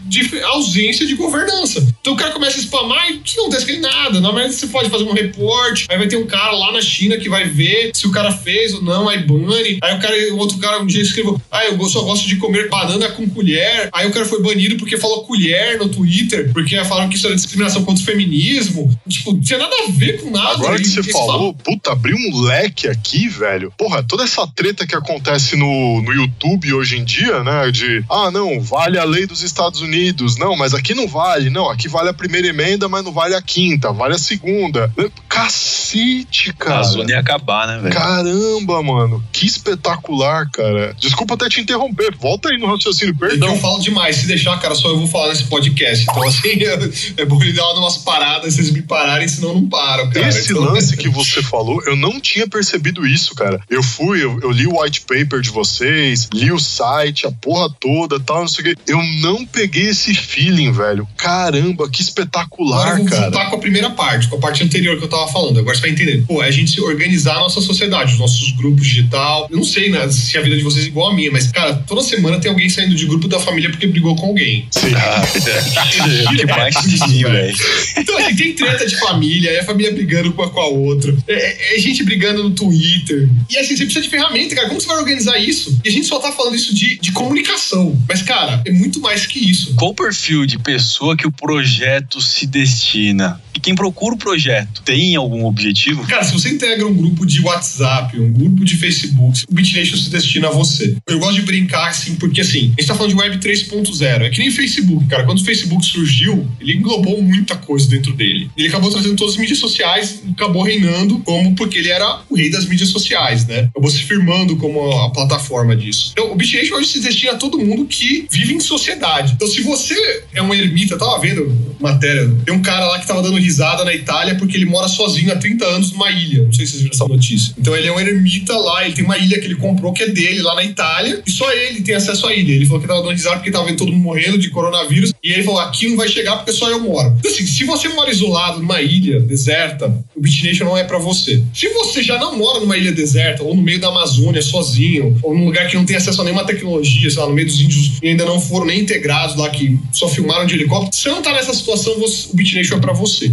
[0.00, 1.86] de fe- ausência de governança.
[2.00, 4.20] Então o cara começa a spamar e não tá escrito nada.
[4.20, 7.16] Na verdade, você pode fazer um report, aí vai ter um cara lá na China
[7.16, 9.78] que vai ver se o cara fez ou não, aí bane.
[9.82, 12.68] Aí o cara, o outro cara um dia escreveu: Ah, eu só gosto de comer
[12.68, 13.88] banana com colher.
[13.92, 17.36] Aí o cara foi banido porque falou colher no Twitter, porque falaram que isso era
[17.36, 18.96] discriminação contra o feminismo.
[19.08, 20.50] Tipo, não tinha nada a ver com nada.
[20.50, 23.72] Agora que E você falou, puta, abriu um leque aqui, velho.
[23.76, 27.70] Porra, toda essa treta que acontece no, no YouTube hoje em dia, né?
[27.70, 30.36] De, ah, não, vale a lei dos Estados Unidos.
[30.36, 31.50] Não, mas aqui não vale.
[31.50, 34.92] Não, aqui vale a primeira emenda, mas não vale a quinta, vale a segunda.
[35.38, 36.80] Cacete, cara.
[36.80, 37.94] A zona ia acabar, né, velho?
[37.94, 39.22] Caramba, mano.
[39.32, 40.94] Que espetacular, cara.
[40.98, 42.14] Desculpa até te interromper.
[42.16, 43.48] Volta aí no raciocínio, perdão.
[43.50, 44.16] eu falo demais.
[44.16, 46.04] Se deixar, cara, só eu vou falar nesse podcast.
[46.10, 46.58] Então, assim,
[47.16, 50.28] é, bom ele dar umas paradas, vocês me pararem, senão não param, cara.
[50.28, 53.60] Esse Então- lance que você falou, eu não tinha percebido isso, cara.
[53.70, 57.68] Eu fui, eu, eu li o white paper de vocês, li o site, a porra
[57.80, 58.82] toda, tal, não sei o quê.
[58.86, 61.08] Eu não peguei esse feeling, velho.
[61.16, 63.22] Caramba, que Agora espetacular, eu vou cara.
[63.30, 65.58] voltar com a primeira parte, com a parte anterior que eu tava falando.
[65.58, 66.24] Agora você vai entender.
[66.26, 69.46] Pô, é a gente se organizar a nossa sociedade, os nossos grupos digital.
[69.50, 71.74] Eu não sei né, se a vida de vocês é igual a minha, mas, cara,
[71.86, 74.66] toda semana tem alguém saindo de grupo da família porque brigou com alguém.
[74.70, 74.92] Sim.
[74.96, 76.36] Ah, é.
[76.36, 76.74] que mais
[77.22, 77.56] velho.
[77.96, 81.14] Então, assim, tem treta de família, é a família brigando com a, com a outra,
[81.26, 83.28] é, é- é gente brigando no Twitter.
[83.50, 84.68] E assim, você precisa de ferramenta, cara.
[84.68, 85.78] Como você vai organizar isso?
[85.84, 87.96] E a gente só tá falando isso de, de comunicação.
[88.08, 89.74] Mas, cara, é muito mais que isso.
[89.74, 93.40] Qual o perfil de pessoa que o projeto se destina?
[93.58, 96.06] E quem procura o projeto tem algum objetivo?
[96.06, 100.10] Cara, se você integra um grupo de WhatsApp, um grupo de Facebook, o BitNation se
[100.10, 100.96] destina a você.
[101.08, 104.22] Eu gosto de brincar assim, porque assim, a gente tá falando de Web 3.0.
[104.22, 105.24] É que nem Facebook, cara.
[105.24, 108.48] Quando o Facebook surgiu, ele englobou muita coisa dentro dele.
[108.56, 112.36] Ele acabou trazendo todas as mídias sociais e acabou reinando como porque ele era o
[112.36, 113.70] rei das mídias sociais, né?
[113.72, 116.10] Acabou se firmando como a plataforma disso.
[116.12, 119.32] Então, o BitNation hoje se destina a todo mundo que vive em sociedade.
[119.32, 119.96] Então, se você
[120.32, 123.40] é um ermita, tava vendo matéria, tem um cara lá que tava dando
[123.84, 126.44] na Itália porque ele mora sozinho há 30 anos numa ilha.
[126.44, 127.54] Não sei se vocês viram essa notícia.
[127.58, 130.08] Então ele é um ermita lá, ele tem uma ilha que ele comprou que é
[130.08, 132.52] dele lá na Itália e só ele tem acesso à ilha.
[132.52, 135.32] Ele falou que tava dando risada porque tava vendo todo mundo morrendo de coronavírus e
[135.32, 137.14] ele falou: aqui não vai chegar porque só eu moro.
[137.18, 141.42] Então, assim, se você mora isolado numa ilha deserta, o BitNation não é pra você.
[141.54, 145.34] Se você já não mora numa ilha deserta ou no meio da Amazônia sozinho, ou
[145.34, 147.98] num lugar que não tem acesso a nenhuma tecnologia, sei lá, no meio dos índios
[148.00, 151.22] que ainda não foram nem integrados lá, que só filmaram de helicóptero, se você não
[151.22, 153.32] tá nessa situação, você- o BitNation é pra você.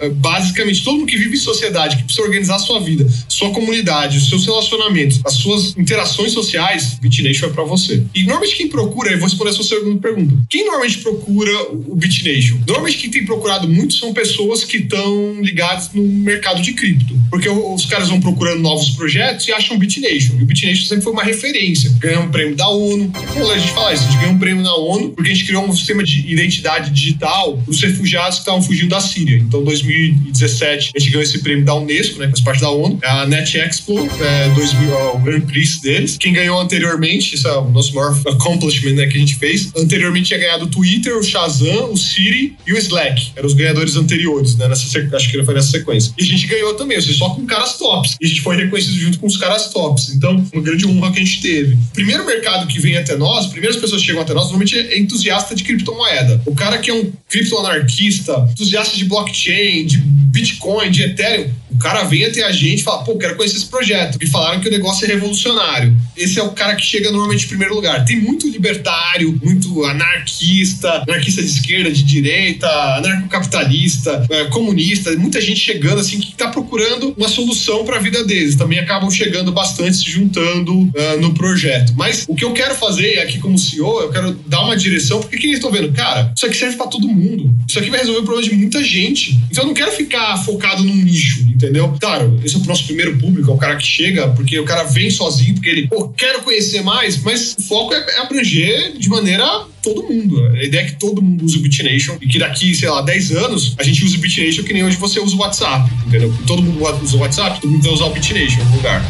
[0.00, 3.50] eh, basicamente todo mundo que vive em sociedade, que precisa organizar a sua vida, sua
[3.50, 8.04] comunidade, os seus relacionamentos, as suas interações sociais, BitNation é para você.
[8.14, 10.34] E normalmente quem procura, eu vou responder a sua segunda pergunta.
[10.48, 12.58] Quem normalmente procura o BitNation?
[12.66, 17.18] Normalmente quem tem procurado muito são pessoas que estão ligadas no mercado de cripto.
[17.30, 20.38] Porque os caras vão procurando novos projetos e acham o BitNation.
[20.38, 21.90] E o BitNation sempre foi uma referência.
[21.98, 23.12] Ganhou um prêmio da ONU.
[23.32, 24.04] Como a gente fala isso?
[24.04, 26.90] A gente ganhou um prêmio na ONU porque a gente criou um sistema de identidade
[26.90, 29.36] digital para os refugiados que estavam fugindo da Síria.
[29.36, 32.98] Então, em 2017, a gente ganhou esse prêmio da Unesco, né, faz parte da ONU.
[33.02, 36.16] A Net Expo, é, 2000, o Grand Prix deles.
[36.18, 39.70] Quem ganhou anteriormente, isso é o nosso maior accomplishment né, que a gente fez.
[39.76, 43.32] Anteriormente tinha ganhado o Twitter, o Shazam, o Siri e o Slack.
[43.34, 44.68] Eram os ganhadores anteriores, né?
[44.68, 44.84] Nessa,
[45.16, 46.12] acho que foi nessa sequência.
[46.18, 48.16] E a gente ganhou também, ou seja, só com caras tops.
[48.20, 50.10] E a gente foi reconhecido junto com os caras tops.
[50.10, 51.74] Então, uma grande honra que a gente teve.
[51.74, 54.78] O primeiro mercado que vem até nós, as primeiras pessoas que chegam até nós, normalmente
[54.78, 56.42] é entusiasta de criptomoeda.
[56.46, 62.02] O cara que é um criptoanarquista, entusiasta de blockchain, de Bitcoin, de Ethereum, o cara
[62.04, 64.18] vem até a gente e fala, pô, quero conhecer esse projeto.
[64.20, 65.96] E falaram que o negócio é revolucionário.
[66.16, 68.04] Esse é o cara que chega normalmente em primeiro lugar.
[68.04, 75.60] Tem muito libertário, muito anarquista, anarquista de esquerda, de direita, anarcocapitalista, é, comunista, muita gente
[75.60, 78.56] chegando assim que está procurando uma solução para a vida deles.
[78.56, 81.92] Também acabam chegando bastante, se juntando uh, no projeto.
[81.96, 85.36] Mas o que eu quero fazer aqui como CEO, eu quero dar uma direção, porque
[85.36, 85.92] que eles estão vendo?
[85.92, 87.54] Cara, isso aqui serve para todo mundo.
[87.68, 89.38] Isso aqui vai resolver o problema de muita gente.
[89.50, 91.94] Então não quero ficar focado num nicho, entendeu?
[92.00, 94.84] Claro, esse é o nosso primeiro público, é o cara que chega, porque o cara
[94.84, 99.08] vem sozinho, porque ele, pô, quero conhecer mais, mas o foco é, é abranger de
[99.08, 100.42] maneira todo mundo.
[100.54, 103.32] A ideia é que todo mundo use o BitNation e que daqui, sei lá, 10
[103.32, 106.34] anos a gente use o BitNation que nem hoje você usa o WhatsApp, entendeu?
[106.46, 109.04] Todo mundo usa o WhatsApp, todo mundo vai usar o BitNation no lugar.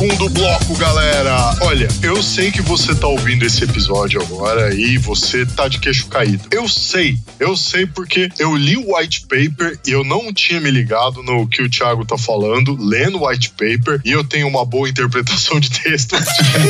[0.04, 0.13] Boom.
[0.24, 1.54] Segundo bloco, galera.
[1.62, 6.08] Olha, eu sei que você tá ouvindo esse episódio agora e você tá de queixo
[6.08, 6.48] caído.
[6.50, 10.72] Eu sei, eu sei porque eu li o white paper e eu não tinha me
[10.72, 14.64] ligado no que o Thiago tá falando, lendo o white paper, e eu tenho uma
[14.64, 16.16] boa interpretação de texto.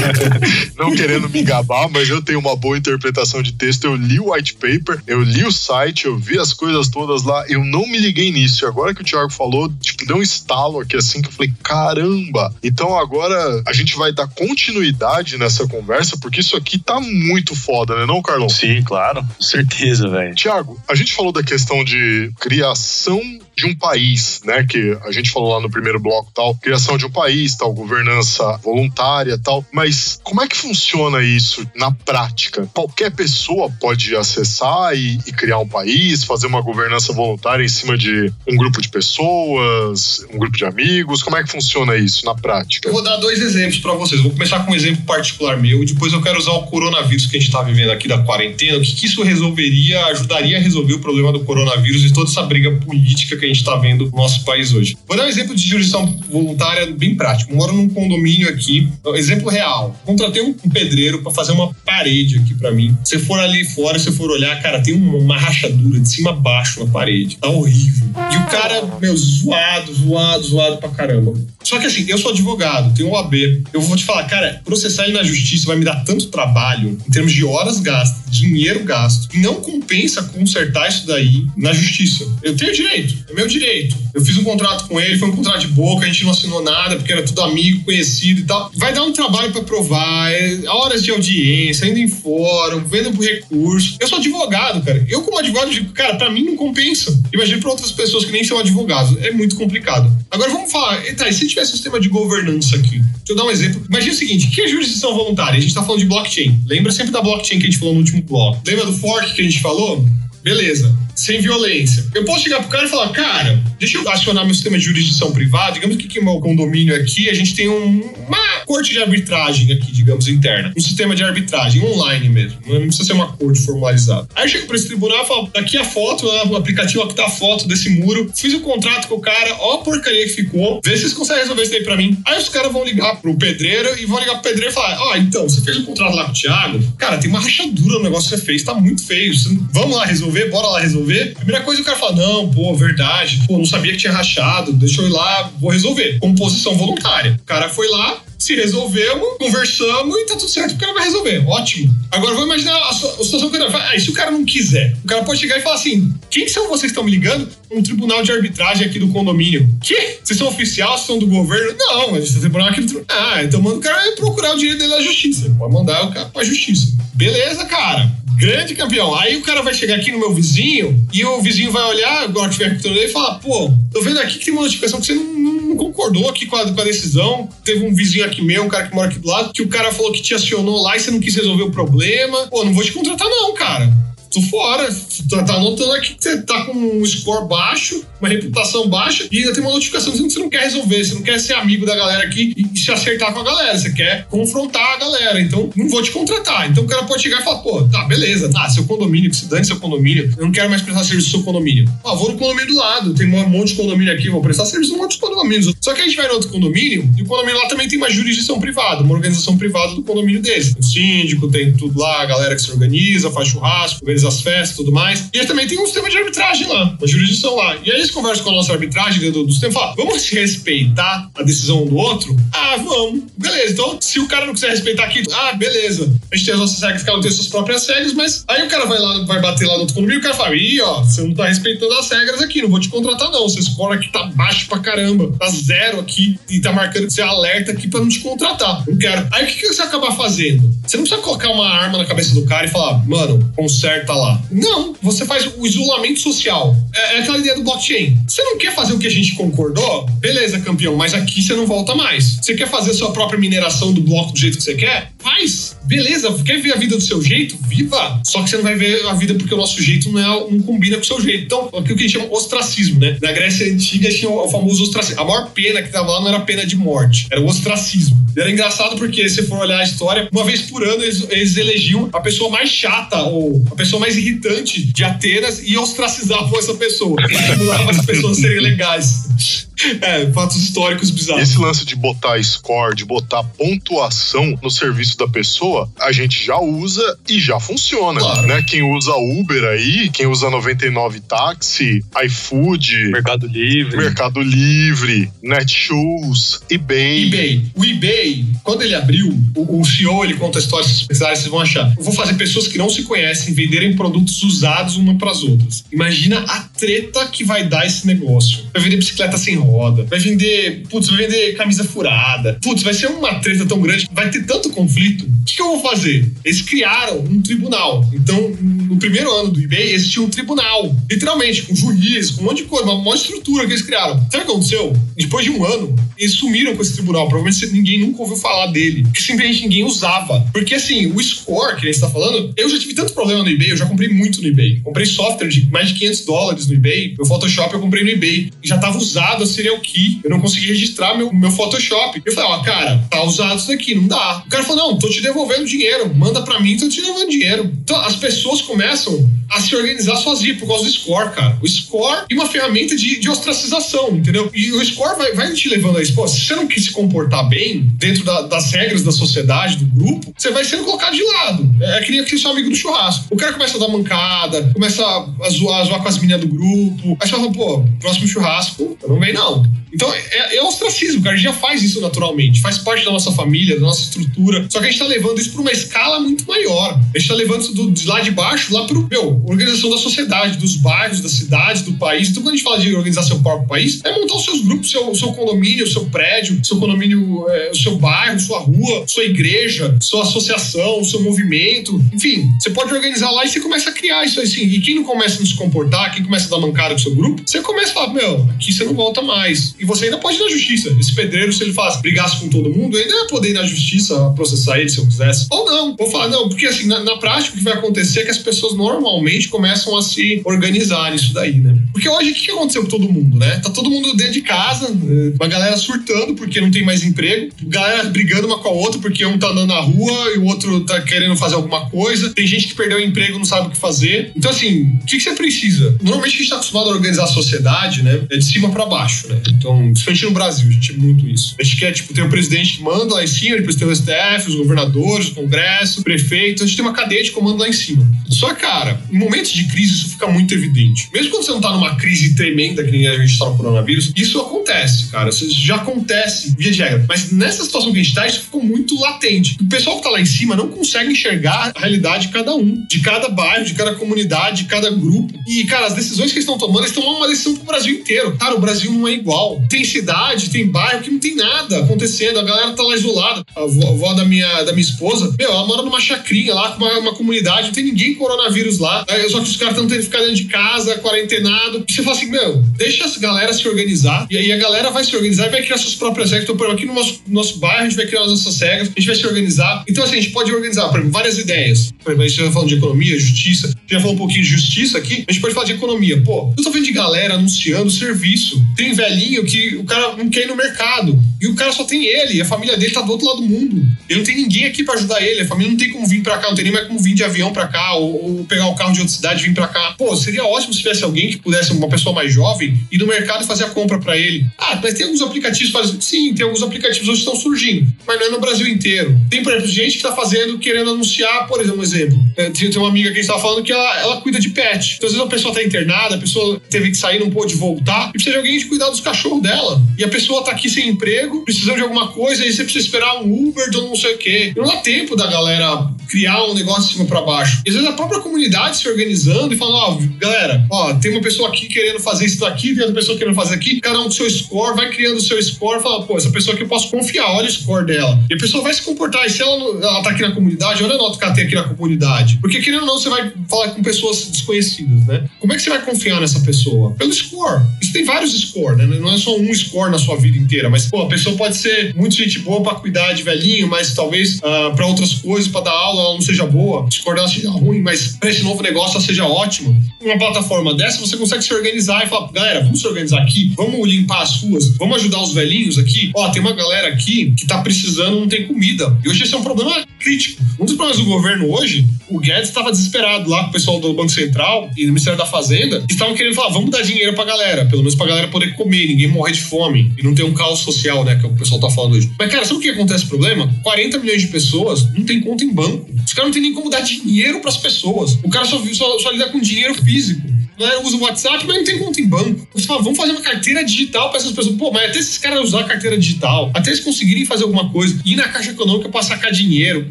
[0.75, 3.83] não querendo me gabar, mas eu tenho uma boa interpretação de texto.
[3.83, 7.45] Eu li o white paper, eu li o site, eu vi as coisas todas lá,
[7.47, 8.65] eu não me liguei nisso.
[8.65, 11.53] E agora que o Thiago falou, tipo, deu um estalo aqui assim que eu falei,
[11.61, 12.51] caramba!
[12.63, 17.95] Então agora a gente vai dar continuidade nessa conversa, porque isso aqui tá muito foda,
[17.95, 18.49] né, não, Carlão?
[18.49, 19.23] Sim, claro.
[19.23, 20.36] Com certeza, velho.
[20.36, 23.21] Tiago, a gente falou da questão de criação
[23.55, 24.65] de um país, né?
[24.67, 28.57] Que a gente falou lá no primeiro bloco tal, criação de um país, tal, governança
[28.63, 29.65] voluntária, tal.
[29.71, 32.67] Mas como é que funciona isso na prática?
[32.73, 37.97] Qualquer pessoa pode acessar e, e criar um país, fazer uma governança voluntária em cima
[37.97, 41.21] de um grupo de pessoas, um grupo de amigos.
[41.21, 42.89] Como é que funciona isso na prática?
[42.89, 44.21] Eu vou dar dois exemplos para vocês.
[44.21, 47.37] Vou começar com um exemplo particular meu e depois eu quero usar o coronavírus que
[47.37, 48.77] a gente está vivendo aqui da quarentena.
[48.77, 52.41] O que, que isso resolveria, ajudaria a resolver o problema do coronavírus e toda essa
[52.43, 54.97] briga política que a gente está vendo no nosso país hoje.
[55.08, 57.56] Vou dar um exemplo de jurisdição voluntária bem prático.
[57.56, 59.95] Moro num condomínio aqui, exemplo real.
[60.06, 62.95] Contratei um pedreiro para fazer uma parede aqui para mim.
[63.03, 66.84] Se for ali fora, se for olhar, cara, tem uma rachadura de cima a baixo
[66.84, 67.38] na parede.
[67.38, 68.08] Tá horrível.
[68.32, 71.34] E o cara, meu, zoado, zoado, zoado pra caramba.
[71.63, 73.63] Só que assim, eu sou advogado, tenho um AB.
[73.73, 77.12] Eu vou te falar, cara, processar ele na justiça vai me dar tanto trabalho em
[77.12, 82.25] termos de horas gastas, dinheiro gasto, e não compensa consertar isso daí na justiça.
[82.41, 83.95] Eu tenho direito, é meu direito.
[84.13, 86.61] Eu fiz um contrato com ele, foi um contrato de boca, a gente não assinou
[86.63, 88.71] nada, porque era tudo amigo, conhecido e tal.
[88.75, 93.23] Vai dar um trabalho para provar, é horas de audiência, indo em fórum, vendo por
[93.23, 93.97] recurso.
[93.99, 95.05] Eu sou advogado, cara.
[95.07, 97.21] Eu, como advogado, digo, cara, para mim não compensa.
[97.33, 99.17] Imagina para outras pessoas que nem são advogados.
[99.23, 100.11] É muito complicado.
[100.29, 102.99] Agora vamos falar, tá, e se tiver sistema de governança aqui?
[102.99, 103.81] Deixa eu dar um exemplo.
[103.87, 105.57] Imagina o seguinte: que é jurisdição voluntária?
[105.57, 106.59] A gente tá falando de blockchain.
[106.65, 108.62] Lembra sempre da blockchain que a gente falou no último bloco?
[108.65, 110.05] Lembra do fork que a gente falou?
[110.43, 112.06] Beleza, sem violência.
[112.13, 115.32] Eu posso chegar pro cara e falar, cara, deixa eu acionar meu sistema de jurisdição
[115.32, 115.71] privada.
[115.71, 119.91] Digamos que aqui meu condomínio aqui, a gente tem um, uma corte de arbitragem aqui,
[119.91, 120.73] digamos, interna.
[120.75, 122.60] Um sistema de arbitragem, online mesmo.
[122.67, 124.27] Não precisa ser uma corte formalizada.
[124.36, 127.25] Aí eu chego pra esse tribunal e falo, aqui a foto, o aplicativo aqui tá
[127.25, 128.29] a foto desse muro.
[128.36, 130.82] Fiz o contrato com o cara, ó a porcaria que ficou.
[130.84, 132.17] Vê se vocês conseguem resolver isso daí pra mim.
[132.25, 135.13] Aí os caras vão ligar pro pedreiro e vão ligar pro pedreiro e falar, ó,
[135.13, 136.93] oh, então, você fez um contrato lá com o Thiago?
[136.97, 139.34] Cara, tem uma rachadura no negócio que você fez, tá muito feio.
[139.71, 140.32] Vamos lá resolver?
[140.49, 143.91] Bora lá resolver resolver, primeira coisa o cara fala: não, pô, verdade, pô, não sabia
[143.91, 146.19] que tinha rachado, deixa eu ir lá, vou resolver.
[146.19, 147.37] Composição voluntária.
[147.41, 151.43] O cara foi lá, se resolvemos, conversamos e tá tudo certo, o cara vai resolver.
[151.47, 151.93] Ótimo.
[152.11, 153.89] Agora vamos imaginar a, situação que o cara.
[153.89, 154.95] Ah, e se o cara não quiser?
[155.03, 157.47] O cara pode chegar e falar assim: quem são vocês que estão me ligando?
[157.71, 159.67] Um tribunal de arbitragem aqui do condomínio.
[159.81, 160.19] Que?
[160.23, 161.75] Vocês são oficial, vocês são do governo?
[161.77, 163.07] Não, mas vocês tribunal aqui do tribunal.
[163.09, 165.49] Ah, então manda o cara procurar o direito dele justiça.
[165.57, 166.93] Pode mandar o cara pra justiça.
[167.13, 168.11] Beleza, cara.
[168.37, 169.15] Grande campeão.
[169.15, 172.49] Aí o cara vai chegar aqui no meu vizinho e o vizinho vai olhar, agora
[172.49, 175.23] que tiver e falar: pô, tô vendo aqui que tem uma notificação que você não,
[175.23, 177.49] não concordou aqui com a, com a, decisão.
[177.63, 179.91] Teve um vizinho aqui meu, um cara que mora aqui do lado, que o cara
[179.91, 182.47] falou que te acionou lá e você não quis resolver o problema.
[182.47, 184.87] Pô, não vou te contratar, não, cara tô fora.
[185.29, 189.39] Tá, tá anotando aqui que você tá com um score baixo, uma reputação baixa, e
[189.39, 191.85] ainda tem uma notificação dizendo que você não quer resolver, você não quer ser amigo
[191.85, 195.39] da galera aqui e, se acertar com a galera, você quer confrontar a galera.
[195.39, 196.69] Então, não vou te contratar.
[196.69, 199.45] Então o cara pode chegar e falar, pô, tá, beleza, tá, seu condomínio, que se
[199.45, 201.89] dane seu condomínio, eu não quero mais prestar serviço do seu condomínio.
[202.03, 204.95] Ah, vou no condomínio do lado, tem um monte de condomínio aqui, vou prestar serviço
[204.95, 205.73] em outros condomínios.
[205.79, 208.09] Só que a gente vai no outro condomínio, e o condomínio lá também tem uma
[208.09, 210.73] jurisdição privada, uma organização privada do condomínio deles.
[210.77, 214.71] O síndico, tem tudo lá, a galera que se organiza, faz churrasco, organiza as festas
[214.71, 215.29] e tudo mais.
[215.33, 217.75] E também tem um sistema de arbitragem lá, uma jurisdição lá.
[217.83, 221.29] E aí eles conversam com a nossa arbitragem dentro do sistema e falam: vamos respeitar
[221.36, 222.36] a decisão do outro?
[222.51, 223.23] Ah, vamos.
[223.38, 223.73] Beleza.
[223.73, 226.12] Então, se o cara não quiser respeitar aqui, ah, beleza.
[226.31, 228.69] A gente tem as nossas regras, cada um tem suas próprias regras, mas aí o
[228.69, 231.01] cara vai lá, vai bater lá no outro condomínio e o cara fala: ih, ó,
[231.01, 233.43] você não tá respeitando as regras aqui, não vou te contratar, não.
[233.43, 237.21] Você score aqui tá baixo pra caramba, tá zero aqui e tá marcando que você
[237.21, 238.83] alerta aqui pra não te contratar.
[238.88, 239.27] Não quero.
[239.31, 240.73] Aí o que, que você acaba fazendo?
[240.86, 244.41] Você não precisa colocar uma arma na cabeça do cara e falar, mano, conserta lá.
[244.52, 246.76] Não, você faz o isolamento social.
[246.93, 248.17] É, é, aquela ideia do blockchain.
[248.28, 250.06] Você não quer fazer o que a gente concordou?
[250.19, 252.39] Beleza, campeão, mas aqui você não volta mais.
[252.41, 255.12] Você quer fazer a sua própria mineração do bloco do jeito que você quer?
[255.19, 255.78] Faz.
[255.86, 257.58] Beleza, quer ver a vida do seu jeito?
[257.67, 258.21] Viva!
[258.23, 260.62] Só que você não vai ver a vida porque o nosso jeito não, é, não
[260.62, 261.43] combina com o seu jeito.
[261.43, 263.17] Então, o que a gente chama ostracismo, né?
[263.21, 265.21] Na Grécia Antiga tinha o famoso ostracismo.
[265.21, 268.23] A maior pena que tava lá não era pena de morte, era o ostracismo.
[268.36, 271.56] E era engraçado porque, se for olhar a história, uma vez por ano eles, eles
[271.56, 276.73] elegiam a pessoa mais chata ou a pessoa mais irritante de Atenas e ostracizavam essa
[276.73, 277.15] pessoa.
[277.25, 279.63] Estimulavam as pessoas serem legais.
[280.01, 281.43] É, fatos históricos bizarros.
[281.43, 286.57] Esse lance de botar score, de botar pontuação no serviço da pessoa, a gente já
[286.57, 288.19] usa e já funciona.
[288.19, 288.47] Claro.
[288.47, 288.63] Né?
[288.63, 297.27] Quem usa Uber aí, quem usa 99 Táxi, iFood, Mercado Livre, Mercado Livre, Netshoes, eBay.
[297.27, 297.65] eBay.
[297.75, 301.93] O eBay, quando ele abriu, o, o CEO ele conta histórias especiais, vocês vão achar.
[301.97, 305.84] Eu vou fazer pessoas que não se conhecem venderem produtos usados uma para as outras.
[305.91, 308.65] Imagina a treta que vai dar esse negócio.
[308.73, 312.58] Vai vender bicicleta sem roda, vai vender, putz, vai vender camisa furada.
[312.62, 315.25] Putz, vai ser uma treta tão grande, vai ter tanto conflito.
[315.25, 316.32] O que, que eu vou fazer?
[316.43, 318.10] Eles criaram um tribunal.
[318.13, 320.95] Então, no primeiro ano do eBay, existia um tribunal.
[321.10, 324.15] Literalmente, com juiz, com um monte de coisa, uma de estrutura que eles criaram.
[324.32, 324.93] Sabe o que aconteceu?
[325.15, 327.27] Depois de um ano, eles sumiram com esse tribunal.
[327.27, 329.03] Provavelmente ninguém nunca ouviu falar dele.
[329.03, 330.39] Porque simplesmente ninguém usava.
[330.53, 333.72] Porque assim, o score que ele está falando, eu já tive tanto problema no eBay,
[333.73, 334.79] eu já comprei muito no eBay.
[334.81, 337.15] Comprei software de mais de 500 dólares no eBay.
[337.17, 338.51] Meu Photoshop eu comprei no eBay.
[338.63, 340.21] Já estava usado serial key.
[340.23, 342.21] Eu não consegui registrar meu, meu Photoshop.
[342.23, 344.43] Eu falei, ó, cara, tá usado isso daqui, não dá.
[344.45, 346.13] O cara falou, não, tô te devolvendo dinheiro.
[346.15, 347.71] Manda pra mim, tô te devolvendo dinheiro.
[347.83, 351.57] Então, as pessoas começam a se organizar sozinhas por causa do score, cara.
[351.61, 354.49] O score e uma ferramenta de, de ostracização, entendeu?
[354.53, 356.13] E o score vai, vai te levando a isso.
[356.13, 359.85] Pô, se você não quis se comportar bem dentro da, das regras da sociedade, do
[359.85, 361.75] grupo, você vai sendo colocado de lado.
[361.79, 363.27] É, é que nem aquele seu amigo do churrasco.
[363.29, 366.47] O cara começa a dar mancada, começa a zoar, a zoar com as meninas do
[366.47, 367.17] grupo.
[367.19, 369.63] Aí você fala, pô, próximo churrasco, eu não vem não.
[369.93, 371.36] Então é, é ostracismo, cara.
[371.36, 372.62] A gente já faz isso naturalmente.
[372.62, 374.65] Faz parte da nossa família, da nossa estrutura.
[374.69, 376.99] Só que a gente tá levando isso pra uma escala muito maior.
[377.13, 379.97] A gente tá levando isso do, de lá de baixo lá pro, meu, organização da
[379.97, 382.29] sociedade, dos bairros, das cidades, do país.
[382.29, 384.89] Então quando a gente fala de organizar seu próprio país, é montar os seus grupos,
[384.89, 389.95] seu, seu condomínio, seu prédio, seu condomínio, é, o seu bairro, sua rua, sua igreja,
[390.01, 392.03] sua associação, seu movimento.
[392.13, 394.63] Enfim, você pode organizar lá e você começa a criar isso assim.
[394.63, 397.43] E quem não começa a se comportar, quem começa a dar mancada com seu grupo,
[397.45, 400.39] você começa a falar, meu, aqui você não volta mais e você ainda pode ir
[400.39, 400.95] na justiça.
[400.97, 404.31] Esse pedreiro, se ele faz, brigasse com todo mundo, ainda ia poder ir na justiça
[404.33, 405.47] processar ele se eu quisesse.
[405.51, 405.95] Ou não.
[405.97, 408.37] Vou falar, não, porque assim, na, na prática o que vai acontecer é que as
[408.37, 411.77] pessoas normalmente começam a se organizar nisso daí, né?
[411.91, 413.59] Porque hoje o que aconteceu com todo mundo, né?
[413.59, 417.51] Tá todo mundo dentro de casa, eh, uma galera surtando porque não tem mais emprego,
[417.63, 420.81] galera brigando uma com a outra porque um tá andando na rua e o outro
[420.85, 423.77] tá querendo fazer alguma coisa, tem gente que perdeu o emprego não sabe o que
[423.77, 424.31] fazer.
[424.35, 425.97] Então, assim, o que, que você precisa?
[426.01, 428.21] Normalmente a gente tá acostumado a organizar a sociedade, né?
[428.29, 429.41] É de cima para baixo, né?
[429.49, 431.55] Então, principalmente no Brasil, a gente muito isso.
[431.59, 433.95] A gente quer, tipo, ter o presidente que manda lá em cima, depois tem o
[433.95, 437.67] STF, os governadores, o Congresso, o prefeito, a gente tem uma cadeia de comando lá
[437.67, 438.07] em cima.
[438.29, 441.09] Só, cara, em momentos de crise isso fica muito evidente.
[441.13, 444.12] Mesmo quando você não tá numa crise tremenda que nem a gente tá no coronavírus,
[444.15, 445.29] isso acontece, cara.
[445.29, 447.05] Isso já acontece, via de regra.
[447.07, 449.57] Mas nessa situação que a gente tá, isso ficou muito latente.
[449.62, 452.86] O pessoal que tá lá em cima não consegue enxergar a realidade de cada um,
[452.88, 455.33] de cada bairro, de cada comunidade, de cada grupo.
[455.47, 457.95] E, cara, as decisões que eles estão tomando, eles estão tomando uma decisão pro Brasil
[457.95, 458.36] inteiro.
[458.38, 459.62] Cara, o Brasil não é igual.
[459.69, 462.39] Tem cidade, tem bairro que não tem nada acontecendo.
[462.39, 463.43] A galera tá lá isolada.
[463.56, 466.99] A avó, da, minha, da minha esposa, meu, ela mora numa chacrinha lá, com uma,
[466.99, 469.05] uma comunidade, não tem ninguém com coronavírus lá.
[469.30, 471.84] Só que os caras estão tendo que ficar dentro de casa, quarentenado.
[471.88, 474.28] E você fala assim, meu, deixa as galera se organizar.
[474.30, 476.43] E aí a galera vai se organizar e vai criar suas próprias regras.
[476.43, 478.89] Então, por exemplo, aqui no nosso, nosso bairro, a gente vai criar as nossas regras,
[478.89, 479.84] a gente vai se organizar.
[479.88, 481.93] Então, assim, a gente pode organizar, por exemplo, várias ideias.
[482.03, 484.97] Por exemplo, a gente já falando de economia, justiça, já falou um pouquinho de justiça
[484.97, 486.22] aqui, a gente pode falar de economia.
[486.22, 488.61] Pô, eu tô vendo de galera anunciando serviço.
[488.76, 491.20] Tem velhinho que o cara não quer ir no mercado.
[491.41, 493.86] E o cara só tem ele, a família dele tá do outro lado do mundo.
[494.08, 496.38] Ele não tem ninguém aqui para ajudar ele, a família não tem como vir para
[496.38, 498.76] cá, não tem nem mais como vir de avião para cá, ou, ou, pegar o
[498.76, 499.95] carro de outra cidade e vir para cá.
[499.97, 503.43] Pô, seria ótimo se tivesse alguém que pudesse, uma pessoa mais jovem, ir no mercado
[503.43, 504.45] e fazer a compra para ele.
[504.58, 506.01] Ah, mas tem alguns aplicativos fazendo.
[506.01, 509.20] Sim, tem alguns aplicativos hoje que estão surgindo, mas não é no Brasil inteiro.
[509.30, 512.24] Tem, por exemplo, gente que tá fazendo, querendo anunciar, por exemplo, um exemplo.
[512.38, 514.95] É, tem, uma amiga que a gente falando que ela, ela cuida de pet.
[514.97, 518.10] Então, às vezes a pessoa tá internada, a pessoa teve que sair, não pôde voltar,
[518.10, 519.81] e precisa de alguém de cuidar dos cachorros dela.
[519.97, 523.21] E a pessoa tá aqui sem emprego, precisando de alguma coisa, e você precisa esperar
[523.21, 524.53] um Uber ou não sei o quê.
[524.55, 527.61] Não dá tempo da galera criar um negócio de cima para baixo.
[527.65, 531.11] E às vezes a própria comunidade se organizando e falando, ó, oh, galera, ó, tem
[531.11, 534.03] uma pessoa aqui querendo fazer isso daqui, tem outra pessoa querendo fazer aqui, cada um
[534.03, 536.91] com seu score, vai criando o seu score, fala, pô, essa pessoa aqui eu posso
[536.91, 538.23] confiar, olha o score dela.
[538.29, 540.93] E a pessoa vai se comportar, e se ela, ela tá aqui na comunidade, olha
[540.93, 542.38] a nota que ela tem aqui na comunidade.
[542.41, 545.27] Porque querendo ou não, você vai falar com pessoas desconhecidas, né?
[545.39, 546.91] Como é que você vai confiar nessa pessoa?
[546.91, 547.63] Pelo score.
[547.81, 548.86] Isso tem vários scores, né?
[548.86, 551.93] Não é só um score na sua vida inteira, mas, pô, a pessoa pode ser
[551.95, 555.61] muito gente boa para cuidar de velhinho, mas talvez uh, ah, para outras coisas, para
[555.61, 558.61] dar aula, ela não seja boa, o score dela seja ruim, mas para esse novo
[558.61, 559.76] negócio ela seja ótima.
[560.01, 563.88] Uma plataforma dessa, você consegue se organizar e falar, galera, vamos se organizar aqui, vamos
[563.88, 566.11] limpar as ruas, vamos ajudar os velhinhos aqui.
[566.15, 568.97] Ó, tem uma galera aqui que tá precisando, não tem comida.
[569.03, 570.43] E hoje esse é um problema crítico.
[570.59, 573.93] Um dos problemas do governo hoje, o Guedes estava desesperado lá com o pessoal do
[573.93, 577.26] Banco Central e do Ministério da Fazenda, que estavam querendo falar, vamos dar dinheiro pra
[577.26, 580.34] galera, pelo menos pra galera poder comer, ninguém morrer de fome e não ter um
[580.34, 582.11] caos social, né, que é o que o pessoal tá falando hoje.
[582.18, 583.53] Mas, cara, sabe o que acontece o problema?
[583.64, 585.89] 40 milhões de pessoas não tem conta em banco.
[586.05, 588.18] Os caras não tem nem como dar dinheiro pras pessoas.
[588.24, 591.64] O cara só, só, só lida com dinheiro físico né, usa o WhatsApp, mas não
[591.64, 592.47] tem conta em banco.
[592.54, 594.56] Você fala, vamos fazer uma carteira digital para essas pessoas.
[594.56, 597.99] Pô, mas até esses caras usar a carteira digital, até eles conseguirem fazer alguma coisa,
[598.06, 599.88] ir na Caixa Econômica para sacar dinheiro,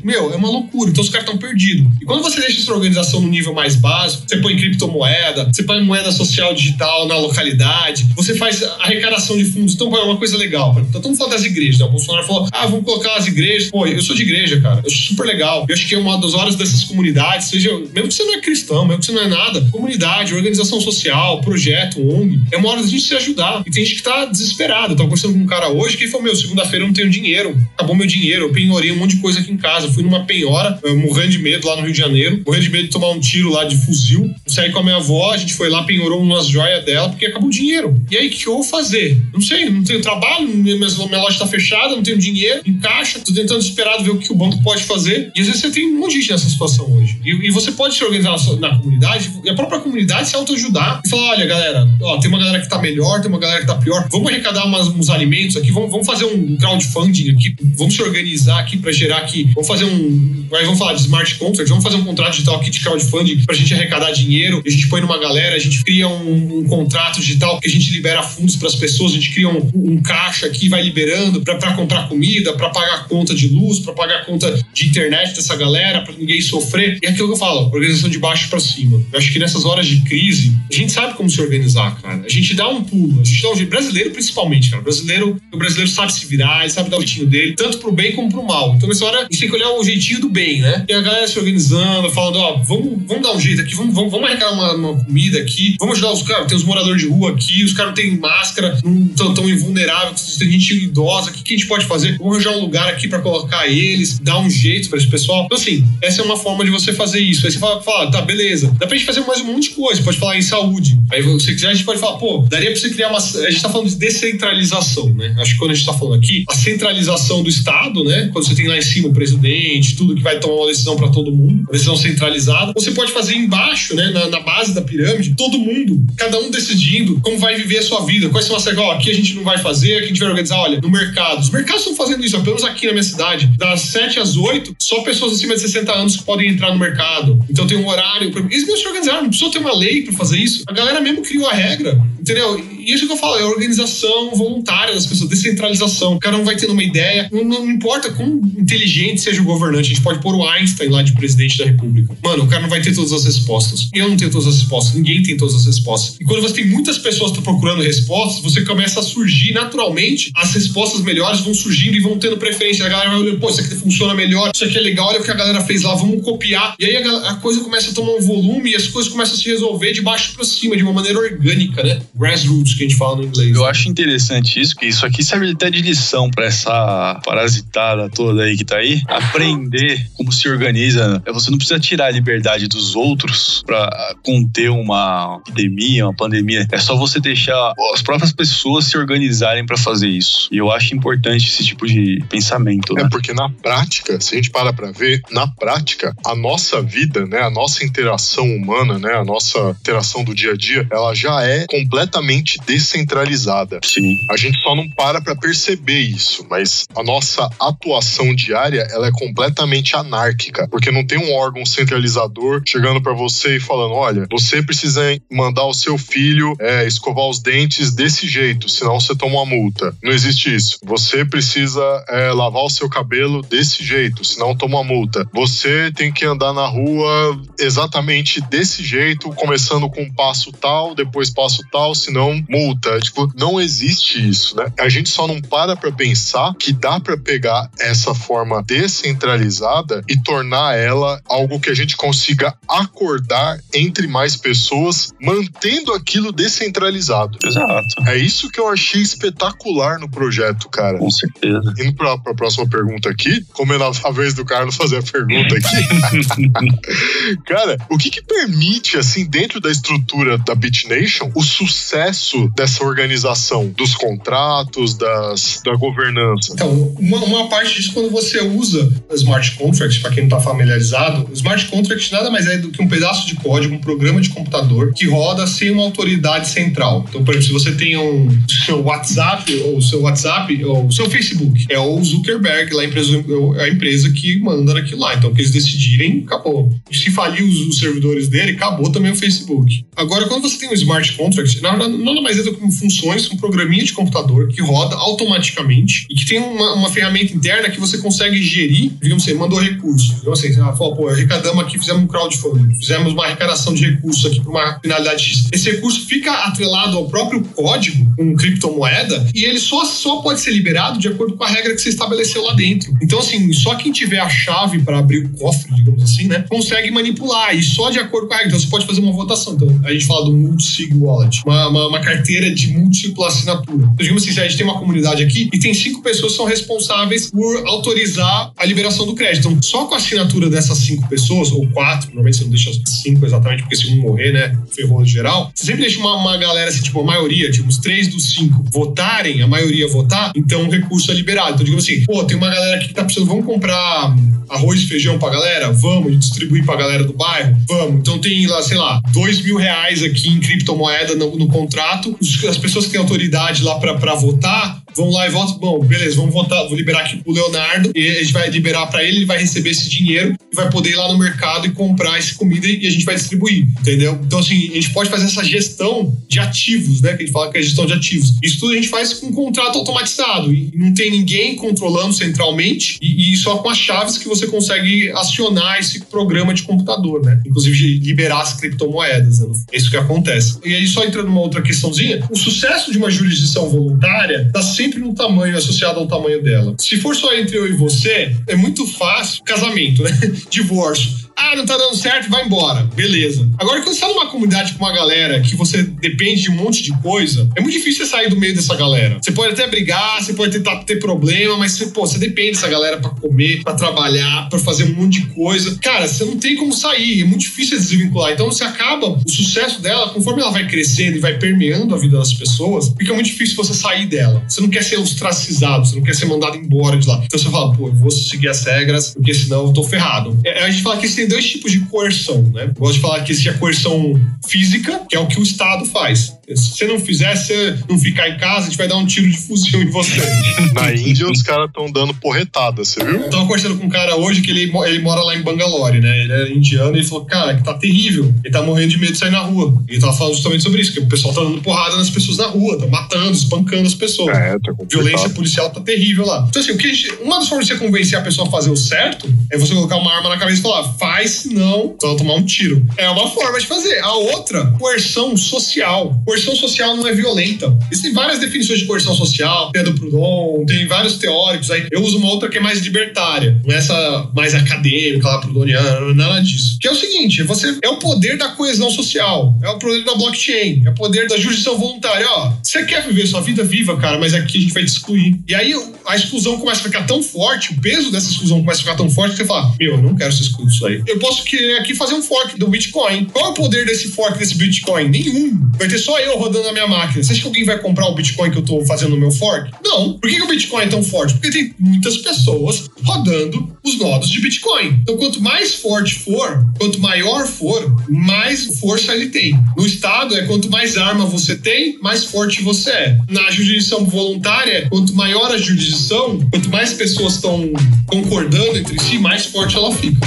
[0.03, 0.91] meu, é uma loucura.
[0.91, 1.87] Então os caras estão perdidos.
[2.01, 5.83] E quando você deixa essa organização no nível mais básico, você põe criptomoeda, você põe
[5.83, 9.75] moeda social digital na localidade, você faz arrecadação de fundos.
[9.75, 10.73] Então, é uma coisa legal.
[10.89, 11.87] Então, estamos falando das igrejas, né?
[11.87, 13.71] O Bolsonaro falou, ah, vamos colocar as igrejas.
[13.71, 14.81] Pô, eu sou de igreja, cara.
[14.81, 15.67] Eu acho super legal.
[15.69, 18.41] Eu acho que é uma das horas dessas comunidades, seja, mesmo que você não é
[18.41, 22.41] cristão, mesmo que você não é nada, comunidade, organização social, social, projeto, ONG.
[22.51, 23.63] É uma hora da gente se ajudar.
[23.67, 24.93] E tem gente que tá desesperado.
[24.93, 27.57] Eu tava conversando com um cara hoje que falou: Meu, segunda-feira eu não tenho dinheiro.
[27.75, 28.47] Acabou meu dinheiro.
[28.47, 29.89] Eu penhorei um monte de coisa aqui em casa.
[29.89, 32.91] fui numa penhora, morrendo de medo lá no Rio de Janeiro, morrendo de medo de
[32.91, 34.31] tomar um tiro lá de fuzil.
[34.47, 37.49] Saí com a minha avó, a gente foi lá, penhorou umas joias dela, porque acabou
[37.49, 38.01] o dinheiro.
[38.11, 39.21] E aí, o que eu vou fazer?
[39.33, 43.33] Não sei, não tenho trabalho, minha, loja tá fechada, não tenho dinheiro, em caixa, tô
[43.33, 45.31] tentando desesperado ver o que o banco pode fazer.
[45.35, 47.19] E às vezes você tem um monte de gente nessa situação hoje.
[47.25, 51.01] E, e você pode se organizar na, na comunidade, e a própria comunidade se autoajudar
[51.05, 53.67] e falar: olha, galera, ó, tem uma galera que tá melhor, tem uma galera que
[53.67, 54.07] tá pior.
[54.11, 58.61] Vamos arrecadar umas, uns alimentos aqui, vamos, vamos fazer um crowdfunding aqui, vamos se organizar
[58.61, 59.51] aqui para gerar aqui.
[59.55, 60.47] Vamos fazer um.
[60.53, 63.55] Aí vamos falar de smart contract, vamos fazer um contrato digital aqui de crowdfunding pra
[63.55, 64.63] gente arrecadar dinheiro.
[64.67, 67.91] A gente põe numa galera, a gente cria um, um contrato digital que a gente
[67.91, 71.75] libera fundos para as pessoas, a gente cria um, um caixa aqui, vai liberando para
[71.75, 76.15] comprar comida, para pagar conta de luz, para pagar conta de internet dessa galera, para
[76.15, 76.99] ninguém sofrer.
[77.03, 79.03] E é aquilo que eu falo, organização de baixo para cima.
[79.13, 80.32] Eu acho que nessas horas de crise,
[80.71, 82.23] a gente sabe como se organizar, cara.
[82.25, 83.71] A gente dá um pulo, a gente dá um jeito.
[83.71, 84.81] Brasileiro, principalmente, cara.
[84.81, 88.13] O brasileiro, o brasileiro sabe se virar, sabe dar o jeitinho dele, tanto pro bem
[88.13, 88.75] como pro mal.
[88.77, 90.85] Então, nessa hora, a gente tem que olhar o jeitinho do bem, né?
[90.89, 94.11] E a galera se organizando, falando, ó, vamos, vamos dar um jeito aqui, vamos, vamos,
[94.11, 96.47] vamos arrecadar uma, uma comida aqui, vamos ajudar os caras.
[96.47, 100.51] Tem os moradores de rua aqui, os caras têm máscara, não estão tão invulneráveis, tem
[100.51, 102.19] gente idosa, o que, que a gente pode fazer?
[102.19, 105.45] Vamos arranjar um lugar aqui para colocar eles, dar um jeito para esse pessoal.
[105.45, 107.47] Então, assim, essa é uma forma de você fazer isso.
[107.47, 108.75] Aí você fala, fala tá, beleza.
[108.79, 110.03] Dá pra gente fazer mais um monte de coisa.
[110.03, 110.97] Pode falar em saúde.
[111.11, 113.19] Aí você quiser, a gente pode falar, pô, daria pra você criar uma.
[113.19, 115.35] A gente tá falando de descentralização, né?
[115.39, 118.31] Acho que quando a gente tá falando aqui, a centralização do Estado, né?
[118.33, 121.09] Quando você tem lá em cima o presidente, tudo que vai tomar uma decisão para
[121.09, 122.73] todo mundo, decisão centralizada.
[122.75, 124.11] Você pode fazer embaixo, né?
[124.11, 128.05] Na, na, base da pirâmide, todo mundo, cada um decidindo como vai viver a sua
[128.05, 128.29] vida.
[128.29, 128.85] Quais são as regras?
[128.85, 131.41] Ó, aqui a gente não vai fazer, aqui a gente vai organizar, olha, no mercado.
[131.41, 133.51] Os mercados estão fazendo isso, pelo menos aqui na minha cidade.
[133.59, 137.45] Das 7 às 8, só pessoas acima de 60 anos que podem entrar no mercado.
[137.49, 138.33] Então tem um horário.
[138.51, 140.63] Eles mesmos se organizaram, não precisa ter uma lei fazer isso.
[140.67, 142.59] A galera mesmo criou a regra, entendeu?
[142.59, 146.19] E isso que eu falo, é organização voluntária das pessoas, descentralização.
[146.19, 147.29] Cada um vai tendo uma ideia.
[147.33, 151.03] Não, não importa quão inteligente seja o governante, a gente pode pôr o Einstein lá
[151.03, 152.17] de presidente da República.
[152.23, 153.89] Mano, o cara não vai ter todas as respostas.
[153.93, 156.17] Eu não tenho todas as respostas, ninguém tem todas as respostas.
[156.21, 161.03] E quando você tem muitas pessoas procurando respostas, você começa a surgir naturalmente, as respostas
[161.03, 162.85] melhores vão surgindo e vão tendo preferência.
[162.85, 165.25] A galera vai olhando, pô, isso aqui funciona melhor, isso aqui é legal, olha o
[165.25, 166.75] que a galera fez lá, vamos copiar.
[166.79, 169.39] E aí a, a coisa começa a tomar um volume e as coisas começam a
[169.39, 172.01] se resolver de baixo para cima, de uma maneira orgânica, né?
[172.15, 173.55] Grassroots, que a gente fala no inglês.
[173.55, 178.43] Eu acho interessante isso, que isso aqui serve até de lição para essa parasitada toda
[178.43, 179.01] aí que tá aí.
[179.07, 181.23] Aprender como se organiza.
[181.33, 186.67] Você não precisa tirar a liberdade dos outros para conter uma epidemia, uma pandemia.
[186.71, 190.49] É só você deixar as próprias pessoas se organizarem para fazer isso.
[190.53, 192.95] E eu acho importante esse tipo de pensamento.
[192.95, 193.03] Né?
[193.03, 197.27] É porque na prática, se a gente para para ver, na prática, a nossa vida,
[197.27, 199.92] né, a nossa interação humana, né, a nossa interação
[200.25, 203.81] do dia a dia, ela já é completamente descentralizada.
[203.85, 204.19] Sim.
[204.31, 209.13] A gente só não para para perceber isso, mas a nossa atuação diária, ela é
[209.13, 214.63] completamente anárquica, porque não tem um órgão centralizador chegando para você e falando, olha, você
[214.63, 219.47] precisa mandar o seu filho é, escovar os dentes desse jeito, senão você toma uma
[219.47, 219.95] multa.
[220.03, 220.79] Não existe isso.
[220.85, 225.27] Você precisa é, lavar o seu cabelo desse jeito, senão toma uma multa.
[225.33, 231.63] Você tem que andar na rua exatamente desse jeito, começando com passo tal, depois passo
[231.71, 232.99] tal, senão multa.
[233.01, 234.67] Tipo, não existe isso, né?
[234.79, 240.21] A gente só não para para pensar que dá para pegar essa forma descentralizada e
[240.21, 247.39] tornar ela algo que a gente consiga acordar entre mais pessoas, mantendo aquilo descentralizado.
[247.45, 248.09] Exato.
[248.09, 250.99] É isso que eu achei espetacular no projeto, cara.
[250.99, 251.75] Com certeza.
[251.79, 255.57] Indo pra, pra próxima pergunta aqui, como é na vez do Carlos fazer a pergunta
[255.57, 256.33] aqui.
[257.47, 263.69] cara, o que que permite, assim, dentro da estrutura da BitNation, o sucesso dessa organização,
[263.69, 266.53] dos contratos, das, da governança?
[266.53, 271.29] Então, uma, uma parte disso quando você usa smart contracts, para quem não está familiarizado,
[271.33, 274.93] smart contract nada mais é do que um pedaço de código, um programa de computador
[274.93, 277.05] que roda sem uma autoridade central.
[277.09, 278.29] Então, por exemplo, se você tem um
[278.67, 283.25] seu WhatsApp ou seu WhatsApp ou seu Facebook, é o Zuckerberg, lá a empresa,
[283.61, 285.15] a empresa que manda naquilo lá.
[285.15, 286.73] Então, o que eles decidirem, acabou.
[286.91, 289.52] Se falir os, os servidores dele, acabou também o Facebook.
[289.95, 291.89] Agora, quando você tem um smart contract, nada
[292.23, 296.39] mais é do que funções, um programinha de computador que roda automaticamente e que tem
[296.39, 300.17] uma, uma ferramenta interna que você consegue gerir, digamos assim, mandou recurso.
[300.21, 304.25] Então, assim, você fala, pô, arrecadamos aqui, fizemos um crowdfunding, fizemos uma arrecadação de recursos
[304.25, 305.49] aqui para uma finalidade X.
[305.53, 310.53] Esse recurso fica atrelado ao próprio código, com criptomoeda, e ele só, só pode ser
[310.53, 312.97] liberado de acordo com a regra que você estabeleceu lá dentro.
[313.03, 316.91] Então, assim, só quem tiver a chave para abrir o cofre, digamos assim, né, consegue
[316.91, 318.51] manipular, e só de acordo com a regra.
[318.53, 319.42] Então, você pode fazer uma votação.
[319.51, 323.85] Então, a gente fala do multi-sig wallet, uma, uma, uma, carteira de múltipla assinatura.
[323.85, 326.47] Então, digamos assim, a gente tem uma comunidade aqui e tem cinco pessoas que são
[326.47, 329.49] responsáveis por autorizar a liberação do crédito.
[329.49, 333.25] Então, só com a assinatura dessas cinco pessoas, ou quatro, normalmente você não deixa cinco
[333.25, 336.83] exatamente, porque se um morrer, né, ferrou geral, você sempre deixa uma, uma galera, assim,
[336.83, 341.11] tipo, a maioria, tipo, os três dos cinco votarem, a maioria votar, então o recurso
[341.11, 341.55] é liberado.
[341.55, 344.15] Então, digamos assim, pô, tem uma galera aqui que tá precisando, vamos comprar
[344.53, 345.73] arroz e feijão pra galera?
[345.73, 347.57] Vamos, distribuir pra galera do bairro?
[347.69, 348.01] Vamos.
[348.01, 352.17] Então tem lá, sei lá, dois mil reais aqui em criptomoeda no, no contrato,
[352.49, 355.59] as pessoas que têm autoridade lá para votar vão lá e votam.
[355.59, 359.03] Bom, beleza, vamos votar, vou liberar aqui pro Leonardo, e a gente vai liberar para
[359.03, 362.19] ele, ele vai receber esse dinheiro e vai poder ir lá no mercado e comprar
[362.19, 364.19] essa comida e a gente vai distribuir, entendeu?
[364.25, 367.15] Então, assim, a gente pode fazer essa gestão de ativos, né?
[367.15, 368.35] Que a gente fala que é gestão de ativos.
[368.43, 372.99] Isso tudo a gente faz com um contrato automatizado e não tem ninguém controlando centralmente
[373.01, 377.41] e, e só com as chaves que você consegue acionar esse programa de computador, né?
[377.47, 379.49] Inclusive liberar as criptomoedas, né?
[379.73, 380.59] É isso que acontece.
[380.65, 384.99] E aí, só entrando numa outra questãozinha, o sucesso de uma jurisdição voluntária está sempre
[384.99, 386.75] no tamanho associado ao tamanho dela.
[386.79, 389.45] Se for só entre eu e você, é muito fácil.
[389.45, 390.11] Casamento, né?
[390.51, 392.83] Divórcio Ah, não tá dando certo, vai embora.
[392.95, 393.49] Beleza.
[393.59, 396.83] Agora, quando você tá numa comunidade com uma galera que você depende de um monte
[396.83, 399.19] de coisa, é muito difícil você sair do meio dessa galera.
[399.21, 402.69] Você pode até brigar, você pode tentar ter problema, mas você, pô, você depende dessa
[402.69, 405.79] galera pra comer, pra trabalhar, pra fazer um monte de coisa.
[405.81, 408.33] Cara, você não tem como sair, é muito difícil se desvincular.
[408.33, 412.19] Então você acaba, o sucesso dela, conforme ela vai crescendo e vai permeando a vida
[412.19, 414.43] das pessoas, fica muito difícil você sair dela.
[414.49, 417.23] Você não quer ser ostracizado, você não quer ser mandado embora de lá.
[417.25, 420.39] Então você fala, pô, eu vou seguir as regras, porque senão eu tô ferrado.
[420.45, 422.65] É, a gente fala que existem dois tipos de coerção, né?
[422.65, 425.85] Eu gosto de falar que existe a coerção física, que é o que o Estado
[425.87, 426.37] faz.
[426.49, 429.31] Se você não fizer, você não ficar em casa, a gente vai dar um tiro
[429.31, 430.21] de fuzil em você.
[430.75, 433.21] Na Índia, os caras estão dando porretada, você viu?
[433.21, 436.23] Eu tava conversando com um cara hoje que ele, ele mora lá em Bangalore, né?
[436.23, 438.33] Ele é indiano e ele falou, cara, que tá terrível.
[438.45, 439.83] Ele tá morrendo de medo de sair na rua.
[439.89, 442.39] E ele tava falando justamente sobre isso, que o pessoal tá dando porrada nas pessoas
[442.39, 444.37] na rua, tá matando, espancando as pessoas.
[444.37, 444.73] É, tá.
[444.89, 446.45] Violência policial tá terrível lá.
[446.49, 448.51] Então, assim, o que a gente, uma das formas de você convencer a pessoa a
[448.51, 452.07] fazer o certo é você colocar uma arma na cabeça e falar, faz, senão você
[452.07, 452.85] vai tomar um tiro.
[452.97, 453.99] É uma forma de fazer.
[454.01, 456.21] A outra, coerção social.
[456.33, 457.77] Coerção social não é violenta.
[457.91, 461.87] Existem várias definições de coerção social, do Proudhon, tem vários teóricos aí.
[461.91, 466.15] Eu uso uma outra que é mais libertária, não é essa mais acadêmica, lá, proudhoniana,
[466.15, 466.79] nada disso.
[466.81, 470.15] Que é o seguinte, você é o poder da coesão social, é o poder da
[470.15, 472.27] blockchain, é o poder da jurisdição voluntária.
[472.27, 475.39] Ó, você quer viver sua vida viva, cara, mas aqui a gente vai te excluir.
[475.47, 475.75] E aí
[476.07, 479.11] a exclusão começa a ficar tão forte, o peso dessa exclusão começa a ficar tão
[479.11, 481.03] forte que você fala, meu, eu não quero ser excluído disso aí.
[481.07, 483.27] Eu posso querer aqui fazer um fork do Bitcoin.
[483.27, 485.11] Qual é o poder desse fork desse Bitcoin?
[485.11, 485.71] Nenhum.
[485.79, 487.23] Vai ter só eu rodando na minha máquina.
[487.23, 489.71] Você acha que alguém vai comprar o Bitcoin que eu tô fazendo no meu fork?
[489.85, 490.15] Não.
[490.15, 491.35] Por que, que o Bitcoin é tão forte?
[491.35, 494.99] Porque tem muitas pessoas rodando os nodos de Bitcoin.
[495.03, 499.59] Então, quanto mais forte for, quanto maior for, mais força ele tem.
[499.77, 503.19] No Estado, é quanto mais arma você tem, mais forte você é.
[503.29, 507.73] Na jurisdição voluntária, quanto maior a jurisdição, quanto mais pessoas estão
[508.07, 510.21] concordando entre si, mais forte ela fica.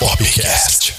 [0.00, 0.94] Lepopcast.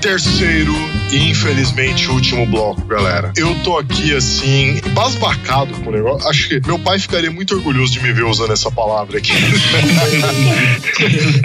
[0.00, 3.32] Terceiro infelizmente último bloco, galera.
[3.36, 6.28] Eu tô aqui assim, basbacado com o negócio.
[6.28, 9.32] Acho que meu pai ficaria muito orgulhoso de me ver usando essa palavra aqui.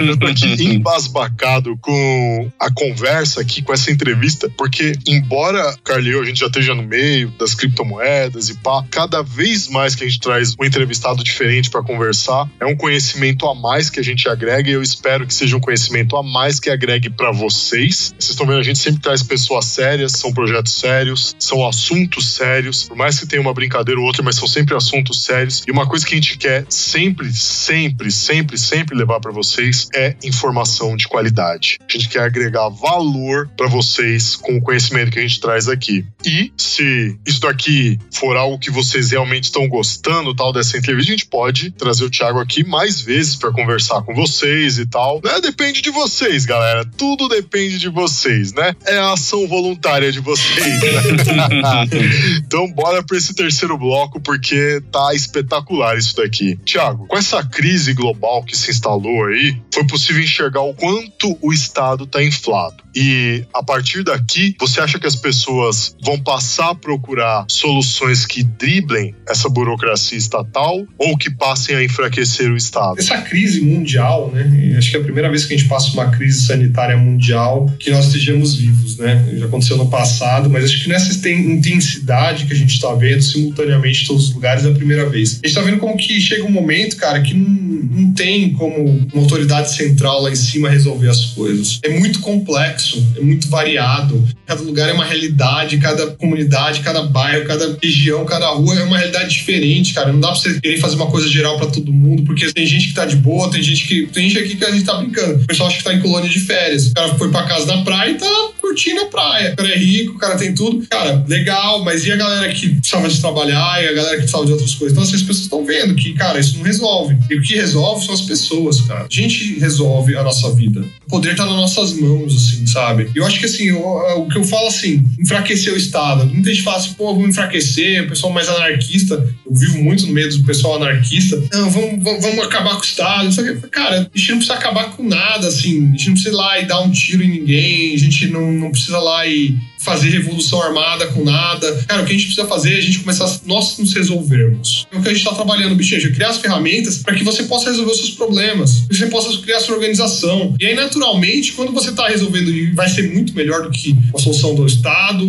[0.00, 6.24] eu tô aqui embasbacado com a conversa aqui, com essa entrevista, porque embora, Carleu, a
[6.24, 10.20] gente já esteja no meio das criptomoedas e pá, cada vez mais que a gente
[10.20, 14.70] traz um entrevistado diferente para conversar, é um conhecimento a mais que a gente agrega
[14.70, 18.14] e eu espero que seja um conhecimento a mais que agregue para vocês.
[18.18, 19.22] Vocês estão vendo, a gente sempre traz
[19.58, 24.06] pessoas sérias, são projetos sérios, são assuntos sérios, por mais que tenha uma brincadeira ou
[24.06, 25.62] outra, mas são sempre assuntos sérios.
[25.66, 30.16] E uma coisa que a gente quer sempre, sempre, sempre, sempre levar para vocês é
[30.22, 31.78] informação de qualidade.
[31.88, 36.04] A gente quer agregar valor para vocês com o conhecimento que a gente traz aqui.
[36.24, 41.16] E se isso daqui for algo que vocês realmente estão gostando, tal dessa entrevista, a
[41.16, 45.20] gente pode trazer o Thiago aqui mais vezes para conversar com vocês e tal.
[45.24, 45.40] Né?
[45.40, 46.84] Depende de vocês, galera.
[46.84, 48.74] Tudo depende de vocês, né?
[48.84, 50.80] É a ação voluntária de vocês.
[50.80, 52.38] Né?
[52.44, 56.58] então, bora para esse terceiro bloco, porque tá espetacular isso daqui.
[56.64, 61.52] Tiago, com essa crise global que se instalou aí, foi possível enxergar o quanto o
[61.52, 62.88] Estado tá inflado.
[62.94, 68.42] E a partir daqui, você acha que as pessoas vão passar a procurar soluções que
[68.42, 72.98] driblem essa burocracia estatal ou que passem a enfraquecer o Estado?
[72.98, 74.74] Essa crise mundial, né?
[74.76, 77.90] Acho que é a primeira vez que a gente passa uma crise sanitária mundial que
[77.90, 79.27] nós estejamos vivos, né?
[79.36, 84.04] Já aconteceu no passado, mas acho que nessa intensidade que a gente está vendo simultaneamente
[84.04, 85.32] em todos os lugares é a primeira vez.
[85.42, 89.08] A gente está vendo como que chega um momento, cara, que não, não tem como
[89.12, 91.78] uma autoridade central lá em cima resolver as coisas.
[91.82, 94.26] É muito complexo, é muito variado.
[94.46, 98.96] Cada lugar é uma realidade, cada comunidade, cada bairro, cada região, cada rua é uma
[98.96, 100.12] realidade diferente, cara.
[100.12, 102.88] Não dá pra você querer fazer uma coisa geral para todo mundo, porque tem gente
[102.88, 104.06] que tá de boa, tem gente que.
[104.06, 105.42] Tem gente aqui que a gente tá brincando.
[105.42, 106.88] O pessoal acha que tá em colônia de férias.
[106.88, 109.17] O cara foi pra casa da praia e tá curtindo a praia.
[109.52, 110.86] O cara é rico, o cara tem tudo.
[110.88, 114.46] Cara, legal, mas e a galera que precisava de trabalhar e a galera que precisava
[114.46, 114.92] de outras coisas?
[114.92, 117.16] Então, assim, as pessoas estão vendo que, cara, isso não resolve.
[117.30, 119.06] E o que resolve são as pessoas, cara.
[119.10, 120.84] A gente resolve a nossa vida.
[121.06, 123.10] O poder tá nas nossas mãos, assim, sabe?
[123.14, 126.26] Eu acho que, assim, o, o que eu falo, assim, enfraquecer o Estado.
[126.26, 129.14] Muita gente fala assim, pô, vamos enfraquecer, o pessoal mais anarquista.
[129.46, 131.42] Eu vivo muito no meio do pessoal anarquista.
[131.52, 133.28] Não, vamos, vamos, vamos acabar com o Estado.
[133.70, 135.88] Cara, a gente não precisa acabar com nada, assim.
[135.88, 137.94] A gente não precisa ir lá e dar um tiro em ninguém.
[137.94, 141.84] A gente não, não precisa lá e fazer revolução armada com nada.
[141.86, 144.86] Cara, o que a gente precisa fazer é a gente começar a nós nos resolvermos.
[144.92, 147.44] É o que a gente está trabalhando, bicho, é criar as ferramentas para que você
[147.44, 150.54] possa resolver os seus problemas, que você possa criar a sua organização.
[150.60, 154.18] E aí, naturalmente, quando você está resolvendo, e vai ser muito melhor do que a
[154.18, 155.24] solução do Estado,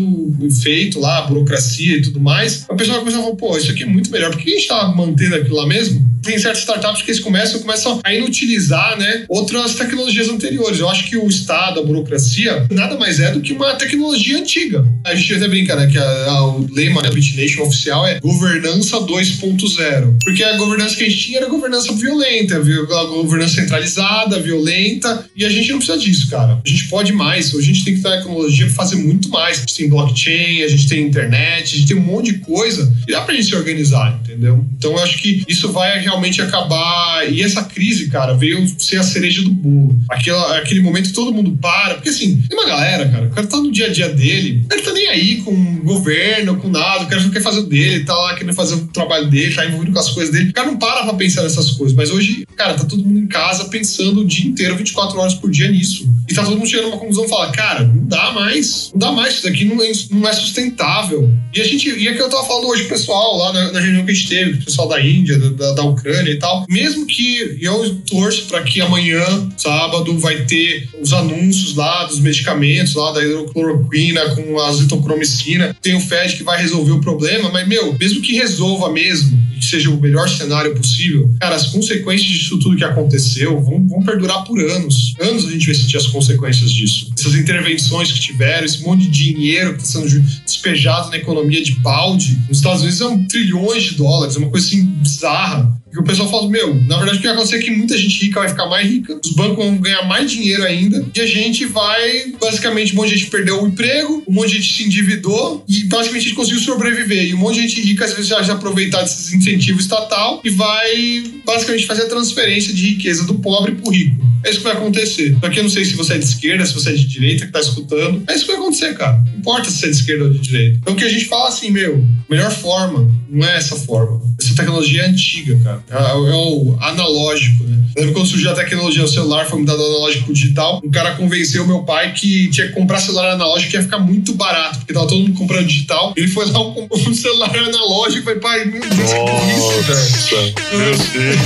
[0.62, 3.72] feito lá, a burocracia e tudo mais, a pessoa vai começar a falar, pô, isso
[3.72, 4.32] aqui é muito melhor.
[4.32, 6.08] Por que a gente está mantendo aquilo lá mesmo?
[6.22, 10.80] Tem certas startups que eles começam, começam a inutilizar né, outras tecnologias anteriores.
[10.80, 14.86] Eu acho que o Estado, a burocracia, nada mais é do que uma tecnologia antiga.
[15.06, 18.98] A gente até brinca, né, que a, a, o lema da BitNation oficial é governança
[18.98, 20.18] 2.0.
[20.24, 25.46] Porque a governança que a gente tinha era governança violenta, a governança centralizada, violenta, e
[25.46, 26.62] a gente não precisa disso, cara.
[26.66, 27.54] A gente pode mais.
[27.56, 29.58] A gente tem que ter tecnologia para fazer muito mais.
[29.58, 32.94] A gente tem blockchain, a gente tem internet, a gente tem um monte de coisa
[33.08, 34.66] e dá pra gente se organizar, entendeu?
[34.78, 37.32] Então eu acho que isso vai realmente acabar.
[37.32, 40.00] E essa crise, cara, veio ser a cereja do bolo.
[40.10, 41.96] Aquela, aquele momento todo mundo para.
[41.96, 44.82] Porque assim, tem uma galera, cara, o cara tá no dia a dia dele, ele
[44.82, 48.06] tá nem aí com o governo, com nada, o cara só quer fazer o dele,
[48.06, 50.50] tá lá querendo fazer o trabalho dele, tá envolvido com as coisas dele.
[50.50, 51.96] O cara não para pra pensar nessas coisas.
[51.96, 55.50] Mas hoje, cara, tá todo mundo em casa pensando o dia inteiro, 24 horas por
[55.50, 56.08] dia nisso.
[56.30, 59.00] E tá todo mundo chegando a uma conclusão e fala, cara, não dá mais, não
[59.00, 61.30] dá mais, isso daqui não é, não é sustentável.
[61.54, 64.06] E a gente, e é que eu tava falando hoje, pessoal, lá na, na reunião
[64.06, 67.58] que a gente teve, o pessoal da Índia, da, da Ucrânia e tal, mesmo que
[67.62, 69.24] eu torço para que amanhã,
[69.58, 75.96] sábado, vai ter os anúncios lá dos medicamentos, lá da hidrocloroquina com a azitromicina, tem
[75.96, 79.90] o FED que vai resolver o problema, mas, meu, mesmo que resolva mesmo, que seja
[79.90, 84.60] o melhor cenário possível, cara, as consequências disso tudo que aconteceu vão, vão perdurar por
[84.60, 85.16] anos.
[85.20, 87.12] Anos a gente vai sentir as consequências disso.
[87.18, 91.74] Essas intervenções que tiveram, esse monte de dinheiro que está sendo despejado na economia de
[91.74, 95.80] balde, nos Estados Unidos são trilhões de dólares, é uma coisa assim bizarra.
[95.92, 98.26] E o pessoal fala, meu, na verdade o que vai acontecer é que muita gente
[98.26, 101.66] rica vai ficar mais rica, os bancos vão ganhar mais dinheiro ainda, e a gente
[101.66, 105.64] vai, basicamente, um monte de gente perdeu o emprego, um monte de gente se endividou,
[105.68, 107.26] e basicamente a gente conseguiu sobreviver.
[107.26, 111.24] E um monte de gente rica, às vezes, já aproveitar desses incentivos estatal e vai,
[111.46, 114.30] basicamente, fazer a transferência de riqueza do pobre pro rico.
[114.44, 115.38] É isso que vai acontecer.
[115.40, 117.46] Só que eu não sei se você é de esquerda, se você é de direita,
[117.46, 118.24] que tá escutando.
[118.28, 119.24] É isso que vai acontecer, cara.
[119.26, 120.80] Não importa se você é de esquerda ou de direita.
[120.82, 124.22] Então o que a gente fala assim, meu, melhor forma não é essa forma.
[124.40, 125.84] Essa tecnologia é antiga, cara.
[125.90, 127.80] É, é o analógico, né?
[127.98, 130.82] Lembra quando surgiu a tecnologia, o celular foi mudado analógico pro digital?
[130.84, 134.34] Um cara convenceu meu pai que tinha que comprar celular analógico que ia ficar muito
[134.36, 136.14] barato, porque tava todo mundo comprando digital.
[136.16, 139.82] Ele foi lá, comprou um celular analógico e falei, pai, meu Deus, Nossa, que isso,
[139.84, 140.54] velho?
[140.78, 141.40] meu Deus.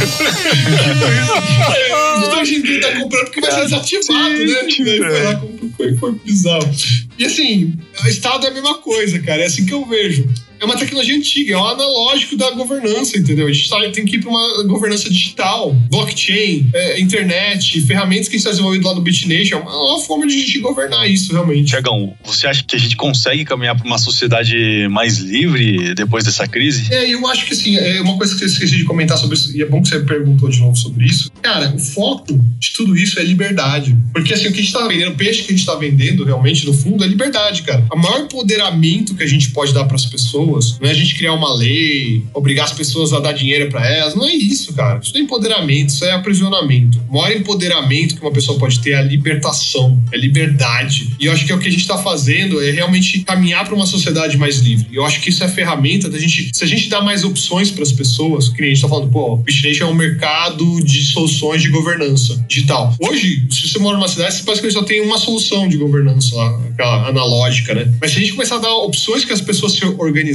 [2.25, 4.67] Então gente tá comprando porque vai ser desativado, né?
[4.67, 6.69] E foi lá, comprou, foi, foi bizarro.
[7.17, 7.73] E assim,
[8.03, 9.41] o Estado é a mesma coisa, cara.
[9.41, 10.27] É assim que eu vejo.
[10.63, 13.47] É uma tecnologia antiga, é o analógico da governança, entendeu?
[13.47, 18.35] A gente tá- tem que ir para uma governança digital, blockchain, é, internet, ferramentas que
[18.35, 19.57] a gente está desenvolvendo lá no BitNation.
[19.57, 21.67] É uma nova forma de a gente governar isso, realmente.
[21.67, 26.47] Tiagão, você acha que a gente consegue caminhar para uma sociedade mais livre depois dessa
[26.47, 26.93] crise?
[26.93, 29.57] É, eu acho que assim, é uma coisa que eu esqueci de comentar sobre isso,
[29.57, 31.29] e é bom que você perguntou de novo sobre isso.
[31.41, 33.93] Cara, o foco de tudo isso é liberdade.
[34.13, 36.23] Porque assim, o que a gente tá vendendo, o peixe que a gente tá vendendo
[36.23, 37.85] realmente, no fundo, é liberdade, cara.
[37.91, 41.15] O maior empoderamento que a gente pode dar para as pessoas não é a gente
[41.15, 44.15] criar uma lei, obrigar as pessoas a dar dinheiro para elas.
[44.15, 44.99] Não é isso, cara.
[45.01, 46.99] Isso não é empoderamento, isso é aprisionamento.
[47.09, 51.15] O maior empoderamento que uma pessoa pode ter é a libertação, é liberdade.
[51.19, 53.75] E eu acho que é o que a gente tá fazendo é realmente caminhar para
[53.75, 54.87] uma sociedade mais livre.
[54.91, 56.51] E eu acho que isso é a ferramenta da gente.
[56.53, 59.33] Se a gente dá mais opções para as pessoas, que a gente tá falando, pô,
[59.33, 62.95] o BitNation é um mercado de soluções de governança digital.
[62.99, 66.59] Hoje, se você mora numa cidade, você basicamente só tem uma solução de governança lá,
[66.71, 67.93] aquela analógica, né?
[67.99, 69.85] Mas se a gente começar a dar opções que as pessoas se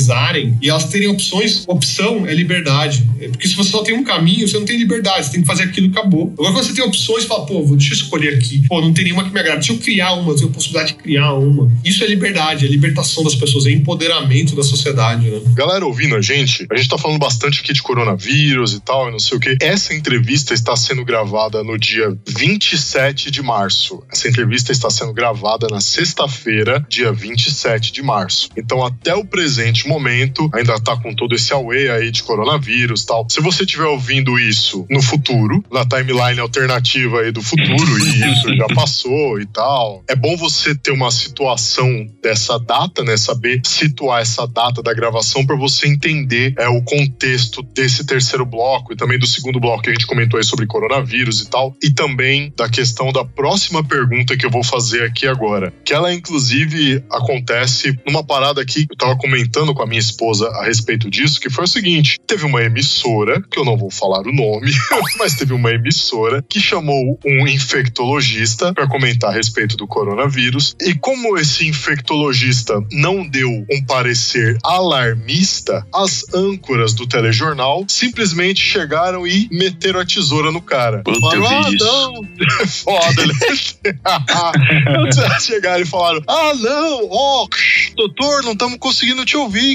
[0.09, 3.07] organizarem, e elas terem opções, opção é liberdade.
[3.31, 5.65] Porque se você só tem um caminho, você não tem liberdade, você tem que fazer
[5.65, 6.33] aquilo e acabou.
[6.39, 8.67] Agora, quando você tem opções, fala, pô, deixa eu escolher aqui.
[8.69, 10.93] Pô, não tem nenhuma que me agrada, deixa eu criar uma, eu tenho a possibilidade
[10.93, 11.71] de criar uma.
[11.85, 15.41] Isso é liberdade, é libertação das pessoas, é empoderamento da sociedade, né?
[15.55, 19.13] Galera ouvindo a gente, a gente tá falando bastante aqui de coronavírus e tal, e
[19.13, 19.57] não sei o quê.
[19.61, 24.03] Essa entrevista está sendo gravada no dia 27 de março.
[24.11, 28.49] Essa entrevista está sendo gravada na sexta-feira, dia 27 de março.
[28.57, 33.27] Então, até o presente momento, ainda tá com todo esse away aí de coronavírus tal.
[33.29, 38.55] Se você estiver ouvindo isso no futuro, na timeline alternativa aí do futuro, e isso
[38.55, 43.17] já passou e tal, é bom você ter uma situação dessa data, né?
[43.17, 48.93] Saber situar essa data da gravação para você entender é, o contexto desse terceiro bloco
[48.93, 51.91] e também do segundo bloco que a gente comentou aí sobre coronavírus e tal, e
[51.91, 57.03] também da questão da próxima pergunta que eu vou fazer aqui agora, que ela inclusive
[57.11, 61.49] acontece numa parada aqui, eu tava comentando com a minha esposa a respeito disso, que
[61.49, 64.73] foi o seguinte: teve uma emissora, que eu não vou falar o nome,
[65.19, 70.75] mas teve uma emissora que chamou um infectologista para comentar a respeito do coronavírus.
[70.81, 79.27] E como esse infectologista não deu um parecer alarmista, as âncoras do telejornal simplesmente chegaram
[79.27, 81.03] e meteram a tesoura no cara.
[81.05, 82.29] Puta, Falaram, ah, isso." não.
[82.67, 83.35] Foda, né?
[85.41, 87.47] Chegaram e falaram: Ah, não, ó,
[87.95, 89.68] doutor, não estamos conseguindo te ouvir.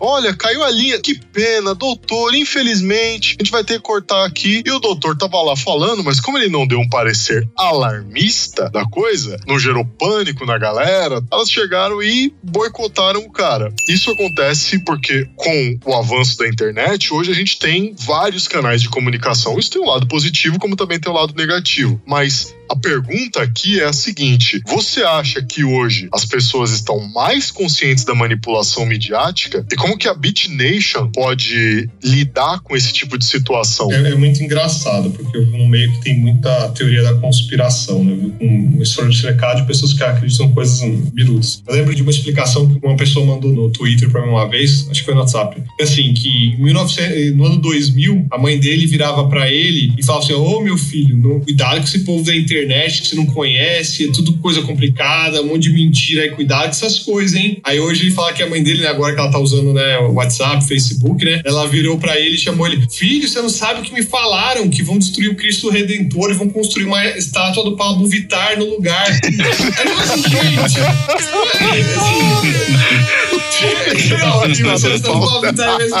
[0.00, 1.00] Olha, caiu a linha.
[1.00, 2.34] Que pena, doutor.
[2.34, 4.62] Infelizmente, a gente vai ter que cortar aqui.
[4.64, 8.84] E o doutor tava lá falando, mas como ele não deu um parecer alarmista da
[8.84, 13.72] coisa, não gerou pânico na galera, elas chegaram e boicotaram o cara.
[13.88, 18.88] Isso acontece porque, com o avanço da internet, hoje a gente tem vários canais de
[18.88, 19.58] comunicação.
[19.58, 22.00] Isso tem um lado positivo, como também tem um lado negativo.
[22.06, 27.50] Mas a pergunta aqui é a seguinte: você acha que hoje as pessoas estão mais
[27.50, 29.64] conscientes da manipulação midiática?
[29.70, 33.90] E como que a BitNation pode lidar com esse tipo de situação?
[33.92, 38.30] É, é muito engraçado, porque eu num meio que tem muita teoria da conspiração, né?
[38.40, 40.80] Uma história de pessoas que acreditam coisas
[41.12, 41.62] birutas.
[41.66, 44.86] Eu lembro de uma explicação que uma pessoa mandou no Twitter pra mim uma vez,
[44.90, 48.86] acho que foi no WhatsApp, assim, que em 1900, no ano 2000, a mãe dele
[48.86, 52.57] virava pra ele e falava assim, ô meu filho, cuidado com esse povo da internet
[52.66, 56.98] que você não conhece, é tudo coisa complicada, um monte de mentira aí, cuidado essas
[56.98, 57.60] coisas, hein?
[57.64, 59.98] Aí hoje ele fala que a mãe dele, né, agora que ela tá usando, né,
[59.98, 63.82] WhatsApp, Facebook, né, ela virou pra ele e chamou ele, filho, você não sabe o
[63.82, 67.76] que me falaram, que vão destruir o Cristo Redentor e vão construir uma estátua do
[67.76, 69.06] Pablo Vittar no lugar.
[69.06, 69.20] Aí
[69.86, 71.28] eu assim, gente, assim,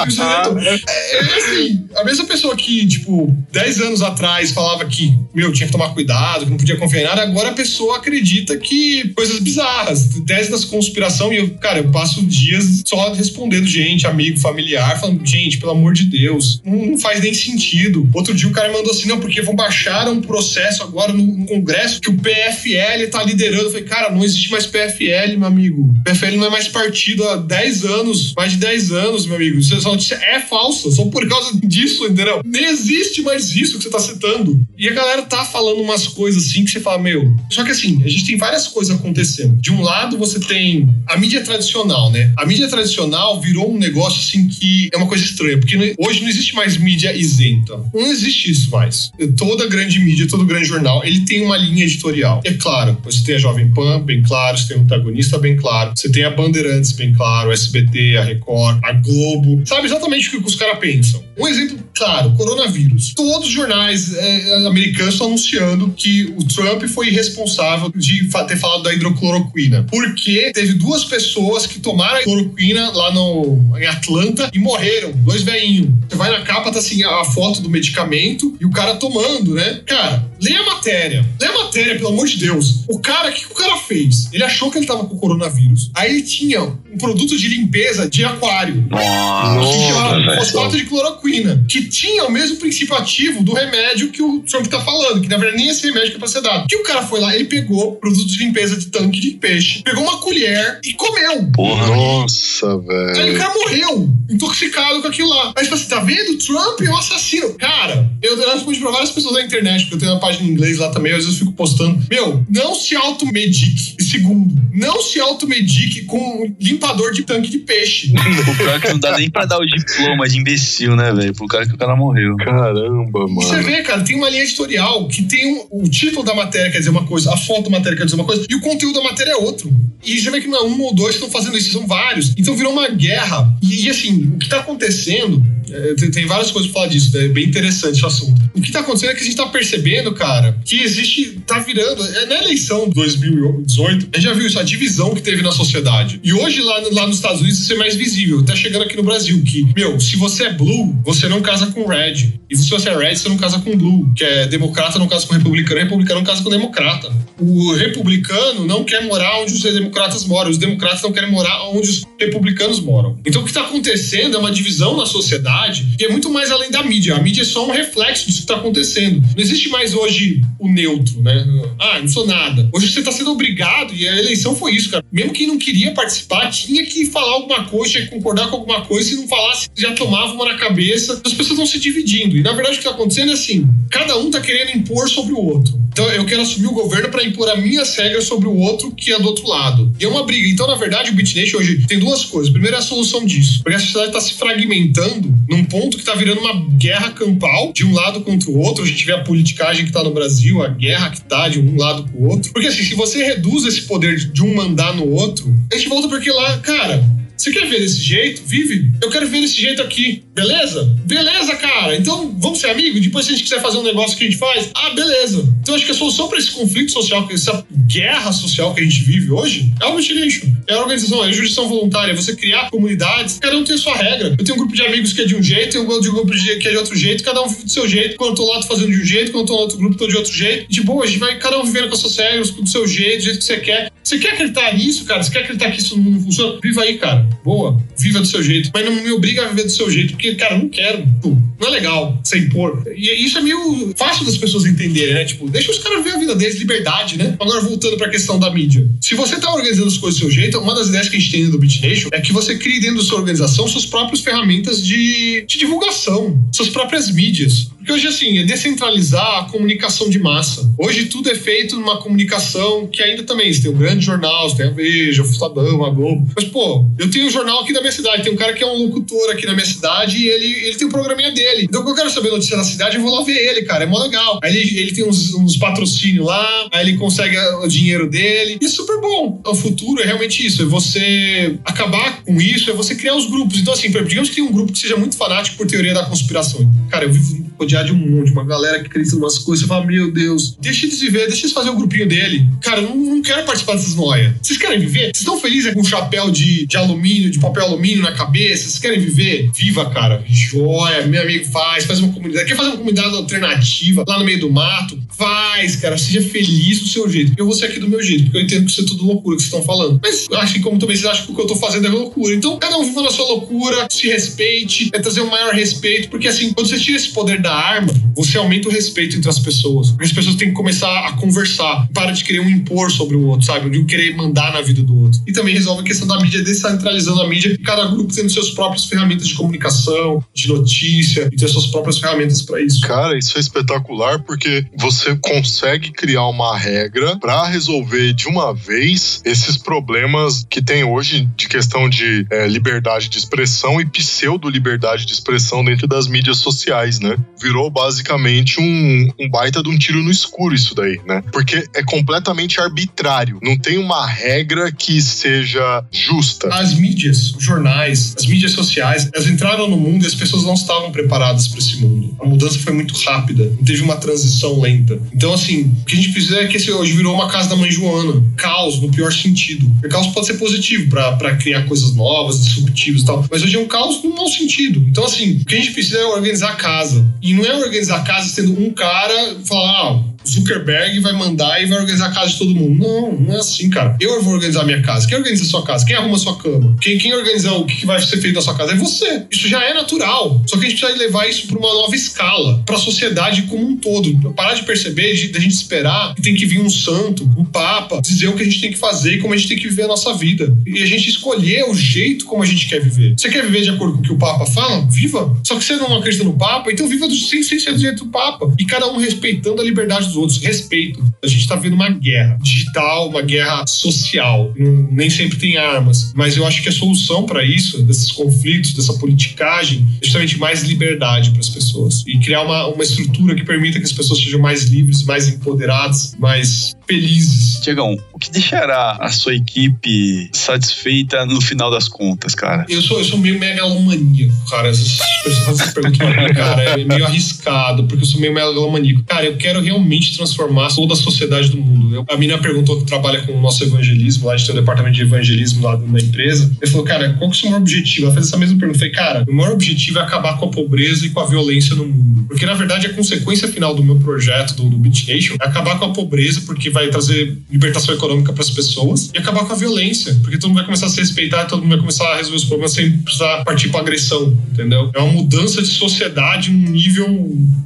[0.02, 0.62] Cristo Redentor.
[0.62, 5.66] É, é assim, a mesma pessoa que, tipo, 10 anos atrás falava que, meu, tinha
[5.66, 10.08] que tomar cuidado, não podia confiar em nada, agora a pessoa acredita que coisas bizarras,
[10.26, 15.24] tese das conspiração, e eu, cara, eu passo dias só respondendo gente, amigo, familiar, falando,
[15.26, 18.08] gente, pelo amor de Deus, não, não faz nem sentido.
[18.12, 21.46] Outro dia o cara mandou assim, não, porque vão baixar um processo agora no, no
[21.46, 23.64] Congresso que o PFL tá liderando.
[23.64, 25.88] Eu falei, cara, não existe mais PFL, meu amigo.
[26.04, 29.58] PFL não é mais partido há 10 anos, mais de 10 anos, meu amigo.
[29.58, 32.40] Essa notícia é falsa, só por causa disso, entendeu?
[32.44, 34.60] Nem existe mais isso que você tá citando.
[34.76, 37.34] E a galera tá falando umas coisas assim que você fala, meu.
[37.50, 39.60] Só que assim, a gente tem várias coisas acontecendo.
[39.60, 42.32] De um lado, você tem a mídia tradicional, né?
[42.36, 46.28] A mídia tradicional virou um negócio assim que é uma coisa estranha, porque hoje não
[46.28, 47.78] existe mais mídia isenta.
[47.92, 49.10] Não existe isso mais.
[49.36, 52.40] Toda grande mídia, todo grande jornal, ele tem uma linha editorial.
[52.44, 55.92] É claro, você tem a Jovem Pan, bem claro, você tem o antagonista, bem claro,
[55.94, 59.62] você tem a Bandeirantes, bem claro, o SBT, a Record, a Globo.
[59.66, 61.22] Sabe exatamente o que os caras pensam.
[61.38, 63.12] Um exemplo claro, coronavírus.
[63.14, 68.82] Todos os jornais eh, americanos estão anunciando que o Trump foi responsável de ter falado
[68.82, 69.86] da hidrocloroquina.
[69.90, 75.12] Porque teve duas pessoas que tomaram a cloroquina lá no, em Atlanta e morreram.
[75.12, 75.88] Dois velhinhos.
[76.08, 79.80] Você vai na capa, tá assim a foto do medicamento e o cara tomando, né?
[79.86, 81.26] Cara, lê a matéria.
[81.40, 82.84] Lê a matéria, pelo amor de Deus.
[82.88, 84.28] O cara, o que o cara fez?
[84.32, 85.90] Ele achou que ele tava com coronavírus.
[85.94, 91.27] Aí ele tinha um produto de limpeza de aquário Nossa, que chama fosfato de cloroquina,
[91.68, 95.36] que tinha o mesmo princípio ativo do remédio que o Trump tá falando, que na
[95.36, 96.66] verdade nem esse remédio que é pra ser dado.
[96.68, 100.02] Que o cara foi lá, ele pegou produto de limpeza de tanque de peixe, pegou
[100.02, 101.44] uma colher e comeu.
[101.52, 101.86] Porra.
[101.86, 103.38] Nossa, Aí o velho.
[103.38, 105.52] cara morreu, intoxicado com aquilo lá.
[105.56, 106.38] Aí, tipo assim, tá vendo?
[106.38, 107.54] Trump é um assassino.
[107.54, 110.78] Cara, eu respondi pra várias pessoas da internet, porque eu tenho uma página em inglês
[110.78, 112.02] lá também, às vezes eu fico postando.
[112.10, 113.96] Meu, não se automedique.
[114.08, 118.12] Segundo, não se automedique com um limpador de tanque de peixe.
[118.48, 121.34] O pior que não dá nem pra dar o diploma de imbecil, né, velho?
[121.34, 122.36] Pro cara que o cara morreu.
[122.36, 123.62] Caramba, E Você mano.
[123.66, 126.90] vê, cara, tem uma linha editorial que tem um- o título da matéria quer dizer
[126.90, 129.32] uma coisa, a foto da matéria quer dizer uma coisa, e o conteúdo da matéria
[129.32, 129.70] é outro.
[130.04, 132.32] E você vê que não é um ou dois que estão fazendo isso, são vários.
[132.38, 133.52] Então virou uma guerra.
[133.62, 137.16] E, e, assim, o que tá acontecendo, é, tem, tem várias coisas pra falar disso,
[137.16, 137.26] né?
[137.26, 138.40] é bem interessante esse assunto.
[138.54, 142.04] O que tá acontecendo é que a gente tá percebendo, cara, que existe, tá virando,
[142.04, 145.52] é, na eleição de 2018, a gente já viu isso, a divisão que teve na
[145.52, 146.20] sociedade.
[146.22, 149.02] E hoje lá, lá nos Estados Unidos isso é mais visível, tá chegando aqui no
[149.02, 152.32] Brasil, que, meu, se você é blue, você não casa com red.
[152.50, 155.26] E se você é red, você não casa com blue, que é democrata não casa
[155.26, 157.12] com republicano, republicano não casa com democrata.
[157.40, 161.88] O republicano não quer morar onde os democratas moram, os democratas não querem morar onde
[161.88, 163.18] os republicanos moram.
[163.24, 165.57] Então o que está acontecendo é uma divisão na sociedade
[165.96, 167.16] que é muito mais além da mídia.
[167.16, 169.20] A mídia é só um reflexo disso que está acontecendo.
[169.20, 171.44] Não existe mais hoje o neutro, né?
[171.78, 172.68] Ah, não sou nada.
[172.72, 175.04] Hoje você está sendo obrigado, e a eleição foi isso, cara.
[175.10, 178.82] Mesmo quem não queria participar, tinha que falar alguma coisa, tinha que concordar com alguma
[178.82, 179.08] coisa.
[179.08, 181.20] Se não falasse, já tomava uma na cabeça.
[181.24, 182.36] As pessoas estão se dividindo.
[182.36, 185.32] E na verdade o que está acontecendo é assim: cada um está querendo impor sobre
[185.32, 185.78] o outro.
[185.98, 189.12] Então eu quero assumir o governo para impor as minhas regras sobre o outro que
[189.12, 189.92] é do outro lado.
[189.98, 190.48] E é uma briga.
[190.48, 192.52] Então, na verdade, o BitNation hoje tem duas coisas.
[192.52, 193.64] Primeiro é a solução disso.
[193.64, 197.84] Porque a sociedade está se fragmentando num ponto que está virando uma guerra campal de
[197.84, 198.84] um lado contra o outro.
[198.84, 201.76] A gente vê a politicagem que está no Brasil, a guerra que está de um
[201.76, 202.52] lado para o outro.
[202.52, 206.06] Porque assim, se você reduz esse poder de um mandar no outro, a gente volta
[206.06, 207.04] porque lá, cara,
[207.38, 208.42] você quer ver desse jeito?
[208.44, 208.90] Vive.
[209.00, 210.24] Eu quero ver desse jeito aqui.
[210.34, 210.84] Beleza?
[211.04, 211.96] Beleza, cara.
[211.96, 213.00] Então vamos ser amigos.
[213.00, 215.48] Depois, se a gente quiser fazer um negócio que a gente faz, ah, beleza.
[215.62, 219.02] Então acho que a solução para esse conflito social, essa guerra social que a gente
[219.02, 220.46] vive hoje, é o multilixo.
[220.66, 222.12] É a organização, é a jurisdição voluntária.
[222.12, 224.34] É você criar comunidades, cada um tem a sua regra.
[224.38, 226.56] Eu tenho um grupo de amigos que é de um jeito, tem um grupo de,
[226.56, 228.16] que é de outro jeito, cada um vive do seu jeito.
[228.16, 229.96] Quando eu tô lá, tô fazendo de um jeito, quando eu tô no outro grupo,
[229.96, 230.68] tô de outro jeito.
[230.68, 233.18] De boa, a gente vai cada um vivendo com as suas regras, do seu jeito,
[233.18, 233.92] do jeito que você quer.
[234.02, 235.22] Você quer acreditar nisso, cara?
[235.22, 236.58] Você quer acreditar que isso não funciona?
[236.62, 237.27] Viva aí, cara.
[237.44, 240.34] Boa viva do seu jeito, mas não me obriga a viver do seu jeito, porque,
[240.36, 241.04] cara, não quero.
[241.20, 242.84] Pô, não é legal você impor.
[242.96, 245.24] E isso é meio fácil das pessoas entenderem, né?
[245.24, 247.36] Tipo, deixa os caras ver a vida deles, liberdade, né?
[247.40, 248.88] Agora, voltando pra questão da mídia.
[249.00, 251.32] Se você tá organizando as coisas do seu jeito, uma das ideias que a gente
[251.32, 255.44] tem do BitNation é que você crie dentro da sua organização suas próprias ferramentas de,
[255.46, 257.70] de divulgação, suas próprias mídias.
[257.88, 260.70] Porque hoje, assim, é descentralizar a comunicação de massa.
[260.76, 264.58] Hoje tudo é feito numa comunicação que ainda também, você tem um grande jornal, você
[264.58, 266.30] tem a Veja, o Estadão, a Globo.
[266.36, 268.66] Mas, pô, eu tenho um jornal aqui da minha cidade, tem um cara que é
[268.66, 271.62] um locutor aqui na minha cidade e ele, ele tem um programinha dele.
[271.62, 273.84] Então, quando eu quero saber notícia da cidade, eu vou lá ver ele, cara.
[273.84, 274.38] É mó legal.
[274.44, 278.58] Aí ele, ele tem uns, uns patrocínios lá, aí ele consegue o dinheiro dele.
[278.60, 279.40] E é super bom.
[279.46, 280.60] O futuro é realmente isso.
[280.60, 283.58] É você acabar com isso, é você criar os grupos.
[283.58, 286.70] Então, assim, digamos que tem um grupo que seja muito fanático por teoria da conspiração.
[286.90, 289.64] Cara, eu vivo rodeado de um monte, uma galera que acredita em umas coisas.
[289.64, 292.46] Você fala, meu Deus, deixa eles viver, deixa eles fazer o um grupinho dele.
[292.62, 294.32] Cara, eu não, não quero participar dessas noias.
[294.42, 295.06] Vocês querem viver?
[295.06, 298.64] Vocês estão felizes com um chapéu de, de alumínio, de papel alumínio na cabeça?
[298.64, 299.50] Vocês querem viver?
[299.54, 300.24] Viva, cara.
[300.26, 302.46] Joia, meu amigo faz, faz uma comunidade.
[302.46, 304.98] Quer fazer uma comunidade alternativa lá no meio do mato?
[305.16, 305.96] Faz, cara.
[305.98, 307.32] Seja feliz do seu jeito.
[307.36, 309.36] Eu vou ser aqui do meu jeito, porque eu entendo que isso é tudo loucura
[309.36, 310.00] que vocês estão falando.
[310.02, 312.34] Mas acho que, como também vocês acham que o que eu tô fazendo é loucura.
[312.34, 316.28] Então, cada um viva na sua loucura, se respeite, é trazer um maior respeito, porque
[316.28, 319.94] assim, quando você tira esse poder da arma, você aumenta o respeito entre as pessoas.
[320.00, 323.46] As pessoas têm que começar a conversar, para de querer um impor sobre o outro,
[323.46, 323.70] sabe?
[323.70, 325.20] De querer mandar na vida do outro.
[325.26, 328.86] E também resolve a questão da mídia, descentralizando a mídia, cada grupo tendo seus próprias
[328.86, 332.80] ferramentas de comunicação, de notícia, e ter suas próprias ferramentas para isso.
[332.80, 339.20] Cara, isso é espetacular porque você consegue criar uma regra para resolver de uma vez
[339.24, 345.12] esses problemas que tem hoje de questão de é, liberdade de expressão e pseudo-liberdade de
[345.12, 347.16] expressão dentro das mídias sociais, né?
[347.48, 351.24] Virou basicamente um, um baita de um tiro no escuro isso daí, né?
[351.32, 353.38] Porque é completamente arbitrário.
[353.42, 356.48] Não tem uma regra que seja justa.
[356.52, 360.52] As mídias, os jornais, as mídias sociais, elas entraram no mundo e as pessoas não
[360.52, 362.14] estavam preparadas para esse mundo.
[362.20, 365.00] A mudança foi muito rápida, teve uma transição lenta.
[365.14, 367.56] Então, assim, o que a gente precisa é que esse hoje virou uma casa da
[367.56, 368.22] mãe Joana.
[368.36, 369.66] Caos, no pior sentido.
[369.82, 373.58] O caos pode ser positivo para criar coisas novas, disruptivas e tal, mas hoje é
[373.58, 374.84] um caos no mau sentido.
[374.88, 377.06] Então, assim, o que a gente precisa é organizar a casa.
[377.22, 381.66] E não é organizar a casa sendo um cara falar, ah, Zuckerberg vai mandar e
[381.66, 382.86] vai organizar a casa de todo mundo.
[382.86, 383.96] Não, não é assim, cara.
[384.00, 385.06] Eu vou organizar a minha casa.
[385.06, 385.84] Quem organiza a sua casa?
[385.84, 386.76] Quem arruma a sua cama?
[386.80, 388.72] Quem, quem organiza o que vai ser feito na sua casa?
[388.72, 389.24] É você.
[389.30, 390.42] Isso já é natural.
[390.46, 393.66] Só que a gente precisa levar isso para uma nova escala, para a sociedade como
[393.66, 394.32] um todo.
[394.34, 397.44] Parar de perceber, de, de a gente esperar que tem que vir um santo, um
[397.44, 399.68] papa, dizer o que a gente tem que fazer e como a gente tem que
[399.68, 400.56] viver a nossa vida.
[400.66, 403.14] E a gente escolher o jeito como a gente quer viver.
[403.16, 404.86] Você quer viver de acordo com o que o papa fala?
[404.90, 405.36] Viva.
[405.44, 408.04] Só que você não acredita no papa, então viva do, sem, sem ser do jeito
[408.04, 408.52] do papa.
[408.58, 410.38] E cada um respeitando a liberdade dos outros.
[410.38, 411.02] Respeito.
[411.22, 414.52] A gente está vendo uma guerra digital, uma guerra social.
[414.56, 416.12] Nem sempre tem armas.
[416.14, 420.62] Mas eu acho que a solução para isso, desses conflitos, dessa politicagem, é justamente mais
[420.62, 422.04] liberdade para as pessoas.
[422.06, 426.14] E criar uma, uma estrutura que permita que as pessoas sejam mais livres, mais empoderadas,
[426.18, 427.60] mais felizes.
[427.60, 432.64] Tiagão, o que deixará a sua equipe satisfeita no final das contas, cara?
[432.68, 434.68] Eu sou, eu sou meio megalomaníaco, cara.
[434.68, 436.62] Essas pessoas fazem essa pergunta pra mim, cara.
[436.62, 439.04] É meio arriscado, porque eu sou meio megalomaníaco.
[439.04, 441.94] Cara, eu quero realmente transformar toda a sociedade do mundo.
[441.94, 444.60] Eu, a mina perguntou que trabalha com o nosso evangelismo, lá a gente tem um
[444.60, 446.50] departamento de evangelismo lá da empresa.
[446.60, 448.06] Ele falou, cara, qual que é o seu maior objetivo?
[448.06, 448.76] Ela fez essa mesma pergunta.
[448.76, 451.74] Eu falei, cara, o maior objetivo é acabar com a pobreza e com a violência
[451.74, 452.17] no mundo.
[452.28, 455.86] Porque, na verdade, a consequência final do meu projeto, do, do BitNation, é acabar com
[455.86, 460.14] a pobreza, porque vai trazer libertação econômica para as pessoas, e acabar com a violência,
[460.22, 462.44] porque todo mundo vai começar a se respeitar, todo mundo vai começar a resolver os
[462.44, 464.90] problemas sem precisar partir para agressão, entendeu?
[464.94, 467.06] É uma mudança de sociedade num nível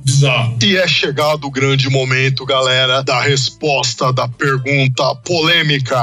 [0.04, 0.58] bizarro.
[0.62, 6.00] E é chegado o grande momento, galera, da resposta da pergunta polêmica.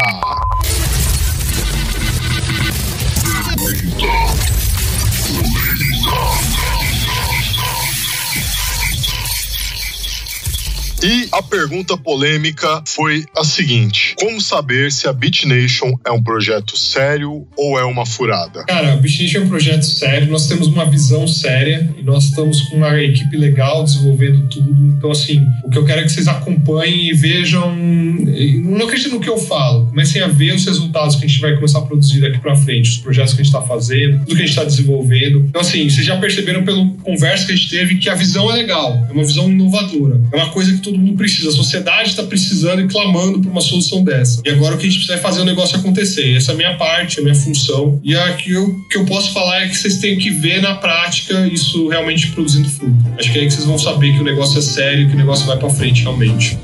[11.02, 16.22] E a pergunta polêmica foi a seguinte: como saber se a Beat Nation é um
[16.22, 18.66] projeto sério ou é uma furada?
[18.66, 22.26] Cara, a Beat Nation é um projeto sério, nós temos uma visão séria e nós
[22.26, 24.70] estamos com uma equipe legal desenvolvendo tudo.
[24.98, 27.74] Então, assim, o que eu quero é que vocês acompanhem e vejam.
[27.78, 31.56] Não acreditem no que eu falo, comecem a ver os resultados que a gente vai
[31.56, 34.34] começar a produzir daqui para frente, os projetos que a gente está fazendo, tudo que
[34.34, 35.46] a gente está desenvolvendo.
[35.48, 38.56] Então, assim, vocês já perceberam pelo conversa que a gente teve que a visão é
[38.56, 41.50] legal, é uma visão inovadora, é uma coisa que todo mundo precisa.
[41.50, 44.42] A sociedade está precisando e clamando por uma solução dessa.
[44.46, 46.36] E agora o que a gente precisa é fazer o negócio acontecer.
[46.36, 48.00] Essa é a minha parte, a minha função.
[48.04, 51.48] E aqui o que eu posso falar é que vocês têm que ver na prática
[51.48, 52.96] isso realmente produzindo fruto.
[53.18, 55.18] Acho que é aí que vocês vão saber que o negócio é sério, que o
[55.18, 56.58] negócio vai para frente realmente.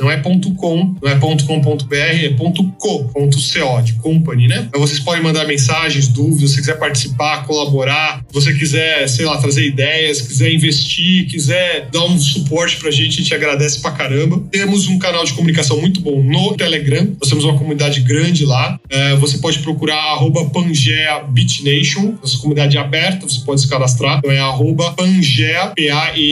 [0.00, 4.64] Não é ponto .com, não é .com.br, é ponto .co, ponto .co, de company, né?
[4.68, 9.36] Então vocês podem mandar mensagens, dúvidas, se quiser participar, colaborar, se você quiser, sei lá,
[9.36, 14.42] trazer ideias, quiser investir, quiser dar um suporte pra gente, a gente agradece pra caramba.
[14.50, 18.80] Temos um canal de comunicação muito bom no Telegram, nós temos uma comunidade grande lá.
[18.88, 24.18] É, você pode procurar arroba Pangea Bitnation, nossa comunidade é aberta, você pode se cadastrar.
[24.18, 26.22] Então é arroba Pangea, P-A-N-G-E-A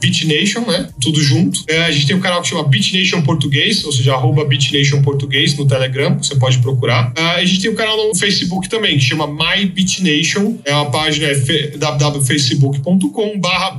[0.00, 0.88] BitNation, né?
[1.00, 1.62] Tudo junto.
[1.68, 5.56] É, a gente tem um canal que chama BitNation Português, ou seja, arroba BitNation Português
[5.56, 7.12] no Telegram, você pode procurar.
[7.16, 10.58] É, a gente tem um canal no Facebook também, que chama MyBitNation.
[10.64, 11.34] É uma página é
[11.76, 13.78] www.facebook.com barra.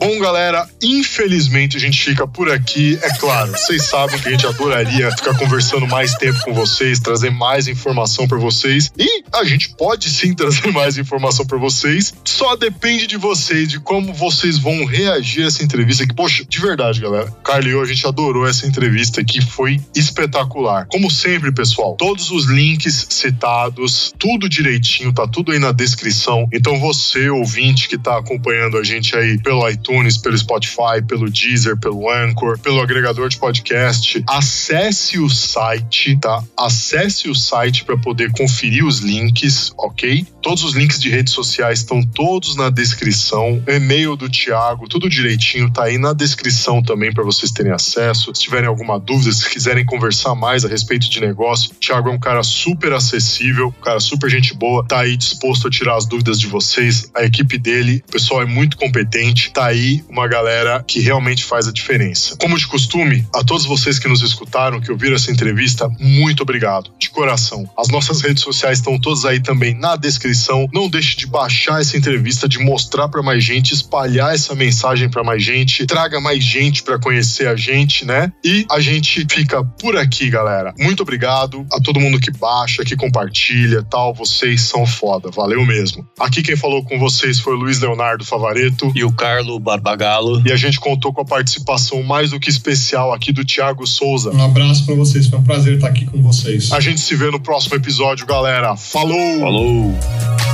[0.04, 2.98] Bom, galera, infelizmente a gente fica por aqui.
[3.00, 7.30] É claro, vocês sabem que a gente adoraria ficar conversando mais tempo com vocês, trazer
[7.30, 8.92] mais informação para vocês.
[8.98, 12.12] E a gente pode sim trazer mais informação para vocês.
[12.22, 16.06] Só depende de vocês, de como vocês vão reagir a essa entrevista.
[16.06, 20.86] Que, poxa, de verdade, galera, Carlio, a gente adorou essa entrevista aqui, foi espetacular.
[20.86, 26.46] Como sempre, pessoal, todos os links citados, tudo direitinho, tá tudo aí na descrição.
[26.52, 31.30] Então você, ouvinte que tá acompanhando a gente aí pelo iTunes, iTunes, pelo Spotify, pelo
[31.30, 34.22] Deezer, pelo Anchor, pelo agregador de podcast.
[34.26, 36.42] Acesse o site, tá?
[36.56, 40.26] Acesse o site para poder conferir os links, ok?
[40.42, 43.62] Todos os links de redes sociais estão todos na descrição.
[43.66, 48.34] E-mail do Thiago, tudo direitinho, tá aí na descrição também para vocês terem acesso.
[48.34, 52.12] Se tiverem alguma dúvida, se quiserem conversar mais a respeito de negócio, o Thiago é
[52.12, 56.06] um cara super acessível, um cara super gente boa, tá aí disposto a tirar as
[56.06, 57.10] dúvidas de vocês.
[57.14, 61.68] A equipe dele, o pessoal é muito competente, tá aí uma galera que realmente faz
[61.68, 62.36] a diferença.
[62.36, 66.90] Como de costume, a todos vocês que nos escutaram, que ouviram essa entrevista, muito obrigado,
[66.98, 67.68] de coração.
[67.78, 70.68] As nossas redes sociais estão todas aí também na descrição.
[70.72, 75.24] Não deixe de baixar essa entrevista, de mostrar para mais gente, espalhar essa mensagem para
[75.24, 78.32] mais gente, traga mais gente para conhecer a gente, né?
[78.44, 80.74] E a gente fica por aqui, galera.
[80.78, 84.14] Muito obrigado a todo mundo que baixa, que compartilha, tal.
[84.14, 86.06] Vocês são foda, valeu mesmo.
[86.18, 90.42] Aqui quem falou com vocês foi o Luiz Leonardo Favareto E o Carlo Barbagalo.
[90.46, 94.30] e a gente contou com a participação mais do que especial aqui do Thiago Souza.
[94.30, 96.72] Um abraço pra vocês, foi um prazer estar aqui com vocês.
[96.72, 98.76] A gente se vê no próximo episódio, galera.
[98.76, 99.40] Falou!
[99.40, 100.53] Falou!